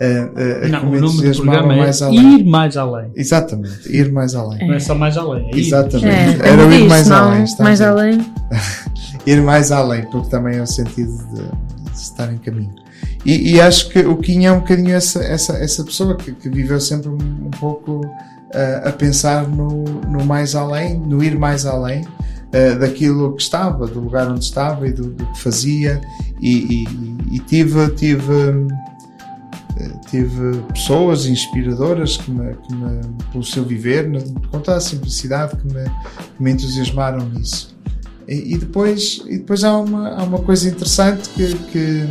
[0.00, 2.38] Ah, ah, que Não, me o nome do entusiasmava programa é mais além.
[2.38, 3.10] Ir Mais Além.
[3.16, 4.68] Exatamente, ir mais além.
[4.68, 5.48] Não é só mais além.
[5.48, 5.66] É ir.
[5.66, 6.42] Exatamente.
[6.42, 7.42] É, Era ir mais não, além.
[7.42, 7.88] está mais bem.
[7.88, 8.32] além.
[9.26, 12.87] ir mais além, porque também é o sentido de, de estar em caminho.
[13.24, 16.48] E, e acho que o Kim é um bocadinho essa, essa, essa pessoa que, que
[16.48, 18.00] viveu sempre um, pouco
[18.54, 22.06] ah, a pensar no, no mais além, no ir mais além
[22.52, 26.00] ah, daquilo que estava, do lugar onde estava e do, do que fazia.
[26.40, 28.66] E, e- e tive, tive,
[29.78, 33.00] eh, tive pessoas inspiradoras que me, que me,
[33.30, 34.10] pelo seu viver,
[34.50, 37.76] com toda a simplicidade, que me, que me entusiasmaram nisso.
[38.26, 42.04] E depois, e depois há, uma, há uma coisa interessante que, que,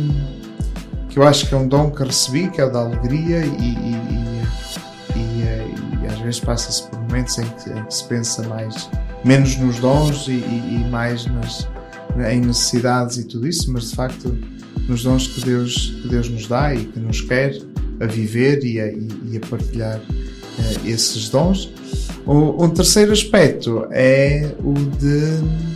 [1.18, 3.96] eu acho que é um dom que recebi, que é o da alegria, e, e,
[5.16, 8.88] e, e, e às vezes passa-se por momentos em que, em que se pensa mais,
[9.24, 11.66] menos nos dons e, mais nas,
[12.30, 14.38] em necessidades e tudo isso, mas de facto
[14.88, 17.52] nos dons que Deus, que Deus nos dá e que nos quer
[18.00, 21.68] a viver e a, e, a partilhar eh, esses dons.
[22.24, 25.68] O, um terceiro aspecto é o de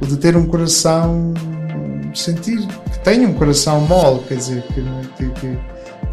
[0.00, 1.32] o de ter um coração
[2.14, 2.58] sentir
[2.92, 4.82] que tenho um coração mole, quer dizer, que,
[5.16, 5.58] que, que-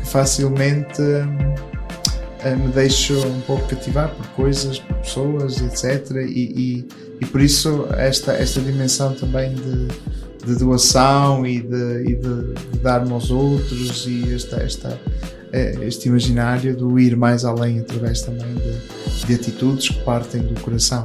[0.06, 1.56] facilmente hum,
[2.44, 6.12] eh, me deixo um pouco cativar por coisas, por pessoas, etc.
[6.28, 6.88] E, e,
[7.22, 9.88] e por isso esta, esta dimensão também de,
[10.46, 15.00] de doação e de, e de, de dar-me aos outros e esta, esta,
[15.52, 20.60] eh, este imaginário do ir mais além através também de, de atitudes que partem do
[20.62, 21.04] coração.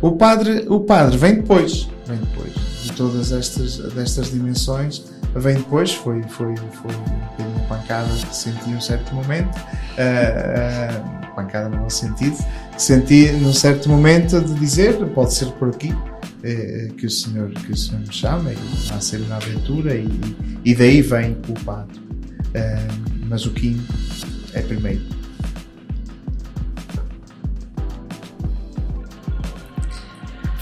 [0.00, 5.04] O padre, o padre vem depois, vem depois de todas estas destas dimensões,
[5.36, 9.56] vem depois, foi, foi, foi um bocadinho pancada que senti um certo momento,
[9.96, 12.36] ah, ah, pancada no sentido,
[12.76, 15.94] senti num certo momento de dizer, pode ser por aqui,
[16.42, 18.58] eh, que, o Senhor, que o Senhor me chama e
[18.92, 20.08] a ser uma aventura e,
[20.64, 21.70] e daí vem o.
[21.70, 21.86] Ah,
[23.28, 23.80] mas o Kim
[24.54, 25.02] é primeiro.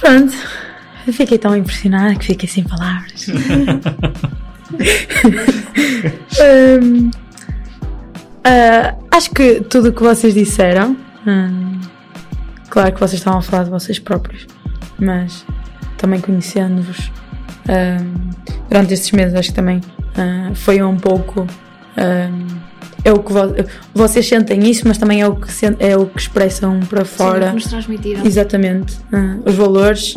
[0.01, 0.66] Pronto.
[1.07, 3.27] Eu fiquei tão impressionada que fiquei sem palavras.
[6.83, 7.11] Hum,
[8.45, 10.97] ah, acho que tudo o que vocês disseram,
[11.27, 11.81] hum,
[12.69, 14.47] claro que vocês estavam a falar de vocês próprios,
[14.99, 15.45] mas
[15.97, 17.11] também conhecendo-vos
[17.69, 18.31] hum,
[18.69, 19.81] durante estes meses, acho que também
[20.17, 21.47] ah, foi um pouco.
[23.05, 23.55] é o que vo-
[23.95, 25.49] vocês sentem isso, mas também é o que,
[25.79, 27.43] é o que expressam para fora.
[27.45, 28.27] Sim, que nos transmitiram.
[28.27, 28.99] Exatamente.
[29.13, 30.17] Ah, os valores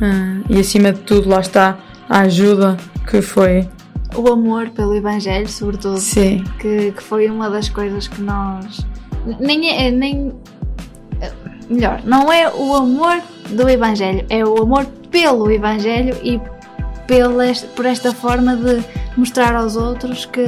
[0.00, 1.78] ah, e acima de tudo lá está
[2.08, 2.76] a ajuda
[3.08, 3.68] que foi.
[4.14, 5.98] O amor pelo Evangelho, sobretudo.
[5.98, 6.44] Sim.
[6.58, 8.86] que, que foi uma das coisas que nós
[9.40, 10.32] nem é nem
[11.20, 11.32] eh,
[11.68, 13.20] melhor não é o amor
[13.50, 16.40] do Evangelho é o amor pelo Evangelho e
[17.06, 17.44] pela
[17.74, 18.82] por esta forma de
[19.16, 20.46] mostrar aos outros que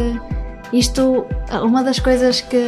[0.73, 1.27] isto
[1.63, 2.63] uma das coisas que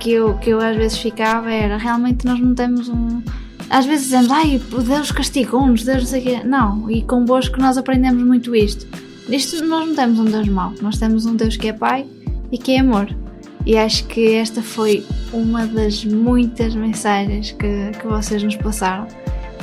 [0.00, 3.22] que eu, que eu às vezes ficava era realmente nós não temos um
[3.70, 6.42] às vezes dizemos, ai, Deus castigou-nos, Deus não sei o quê.
[6.44, 8.86] Não, e convosco nós aprendemos muito isto.
[9.28, 12.06] Isto nós não temos um Deus mau, nós temos um Deus que é Pai
[12.52, 13.08] e que é amor.
[13.66, 19.06] E acho que esta foi uma das muitas mensagens que, que vocês nos passaram.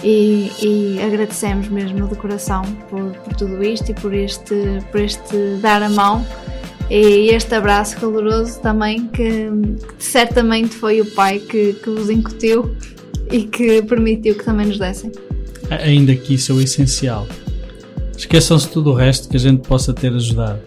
[0.04, 5.58] E, e agradecemos mesmo de coração por, por tudo isto e por este, por este
[5.62, 6.26] dar a mão
[6.90, 9.50] e este abraço caloroso também que
[10.00, 12.76] certamente foi o Pai que, que vos incutiu
[13.32, 15.12] e que permitiu que também nos dessem.
[15.70, 17.28] Ainda que isso é o essencial.
[18.18, 20.60] Esqueçam-se tudo o resto que a gente possa ter ajudado.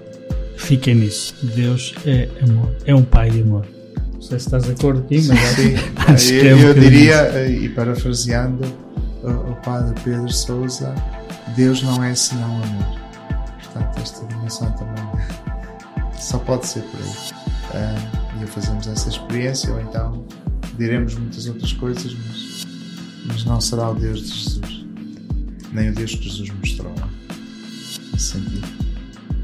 [0.56, 1.34] Fiquem nisso.
[1.54, 2.74] Deus é amor.
[2.86, 3.66] É um pai de amor.
[4.14, 6.60] Não sei se estás de acordo aqui, mas acho- Sim, acho que é eu, um
[6.60, 8.64] eu diria, eh, e parafraseando
[9.22, 10.94] o, padre Pedro Souza,
[11.56, 12.98] Deus não é senão amor.
[13.62, 15.04] Portanto, esta dimensão também
[16.18, 17.34] só pode ser por aí.
[17.74, 20.24] Ah, e fazemos essa experiência, ou então
[20.78, 22.53] diremos muitas outras coisas, mas,
[23.26, 24.84] mas não será o Deus de Jesus,
[25.72, 27.08] nem o Deus que Jesus mostrou lá.
[28.12, 28.66] Nesse sentido.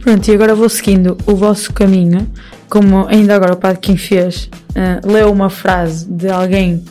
[0.00, 2.26] Pronto, e agora vou seguindo o vosso caminho,
[2.68, 6.82] como ainda agora o Padre Kim fez, ah, leu uma frase de alguém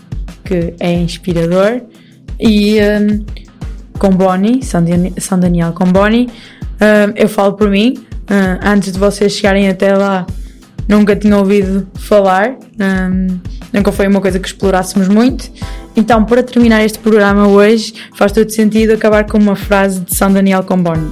[0.43, 1.81] que é inspirador
[2.39, 2.99] e ah,
[3.97, 6.29] com Bonnie, São, Dan- São Daniel com Bonnie,
[6.79, 7.95] ah, eu falo por mim,
[8.27, 10.27] ah, antes de vocês chegarem até lá,
[10.89, 13.09] nunca tinha ouvido falar, ah,
[13.71, 15.49] nunca foi uma coisa que explorássemos muito.
[15.95, 20.33] Então, para terminar este programa hoje, faz todo sentido acabar com uma frase de São
[20.33, 21.11] Daniel com Bonnie.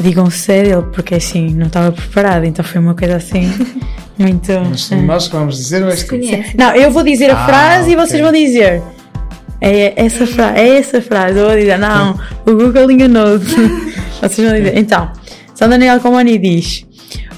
[0.00, 3.52] Digam se é dele, porque assim, não estava preparado, então foi uma coisa assim,
[4.18, 4.50] muito.
[4.70, 6.16] Mas nós que vamos dizer, ou és tu?
[6.56, 8.82] Não, eu vou dizer a Ah, frase e vocês vão dizer.
[9.60, 11.38] É essa, fra é essa frase.
[11.38, 13.54] Eu vou dizer, não, o Google enganou-te.
[14.20, 14.76] vocês vão dizer.
[14.78, 15.12] Então,
[15.54, 16.86] São Daniel Comani diz: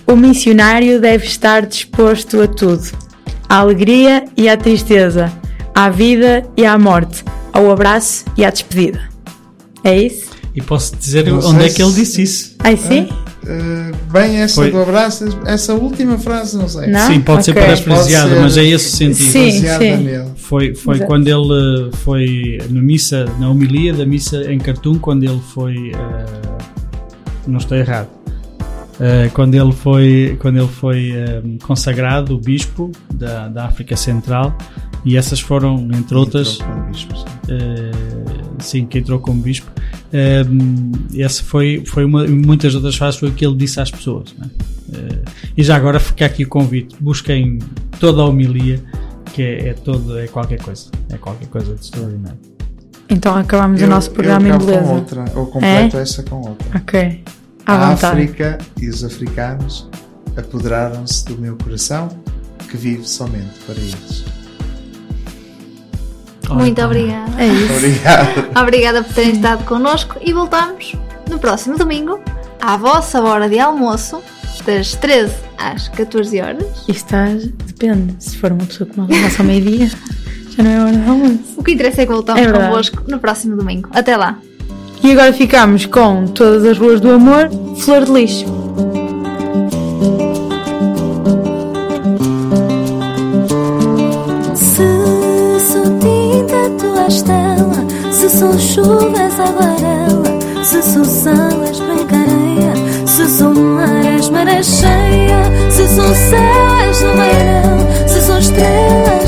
[0.06, 2.90] O missionário deve estar disposto a tudo:
[3.48, 5.32] à alegria e à tristeza,
[5.74, 9.00] à vida e à morte, ao abraço e à despedida.
[9.82, 10.32] É isso?
[10.54, 12.56] E posso dizer Não onde é que ele se- disse isso.
[12.60, 13.08] Aí sim?
[13.46, 16.86] Eh, bem, essa Foi- do abraço, essa última frase, não sei.
[16.86, 17.06] Não?
[17.08, 17.62] Sim, pode ser Ok.
[17.62, 19.32] parafraseado, Pode ser- mas é esse o sentido.
[19.32, 20.32] Sim, sim.
[20.36, 21.08] Foi, foi Exato.
[21.10, 25.90] quando ele foi na missa, na homilia da missa em Khartoum, quando ele foi.
[25.92, 26.24] eh,
[27.48, 28.08] não estou errado.
[29.00, 34.56] Eh, quando ele foi, quando ele foi eh, consagrado o bispo da, da África Central,
[35.04, 37.24] e essas foram, entre outras, Entrou com bispos.
[37.48, 37.90] eh,
[38.60, 39.70] sim, que entrou como bispo.
[40.12, 40.42] Eh,
[41.18, 44.32] essa foi, foi uma, muitas outras frases foi o que ele disse às pessoas.
[44.38, 44.46] né?
[44.94, 45.22] Eh,
[45.56, 47.58] e já agora fica aqui o convite: busquem
[47.98, 48.80] toda a homilia,
[49.32, 52.38] que é, é todo, é qualquer coisa, é qualquer coisa de extraordinário.
[53.10, 54.82] Então acabamos o Eu- nosso programa eu em beleza.
[54.84, 56.68] com outra, ou completo essa com outra.
[56.78, 57.22] Ok.
[57.66, 58.06] À A vontade.
[58.22, 59.88] África e os africanos
[60.36, 62.08] apoderaram-se do meu coração,
[62.68, 64.24] que vive somente para eles.
[66.50, 67.30] Muito obrigada.
[67.42, 67.72] É isso.
[67.72, 68.60] Obrigado.
[68.60, 70.94] Obrigada por terem estado connosco e voltamos
[71.30, 72.20] no próximo domingo,
[72.60, 74.22] à vossa hora de almoço,
[74.66, 76.84] das 13 às 14 horas.
[76.86, 78.14] E estás, depende.
[78.18, 79.88] Se for uma pessoa que não almoça ao meio-dia,
[80.56, 81.40] já não é hora de almoço.
[81.56, 82.66] O que interessa é que voltamos É verdade.
[82.68, 83.88] convosco no próximo domingo.
[83.92, 84.38] Até lá!
[85.02, 88.46] E agora ficamos com Todas as Ruas do Amor, Flor de Lixo.
[94.54, 98.12] Se sou tinta, tu és tela.
[98.12, 100.64] Se sou chuva, és aguarela.
[100.64, 102.04] Se sou sal, és branca.
[103.06, 105.44] Se sou mar, és maré cheia.
[105.70, 108.08] Se sou céu, és o verão.
[108.08, 109.23] Se sou estrela,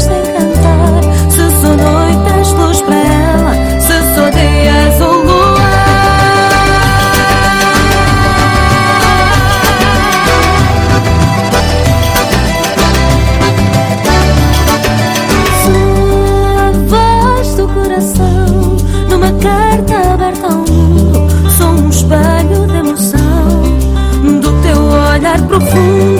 [25.58, 26.15] 保护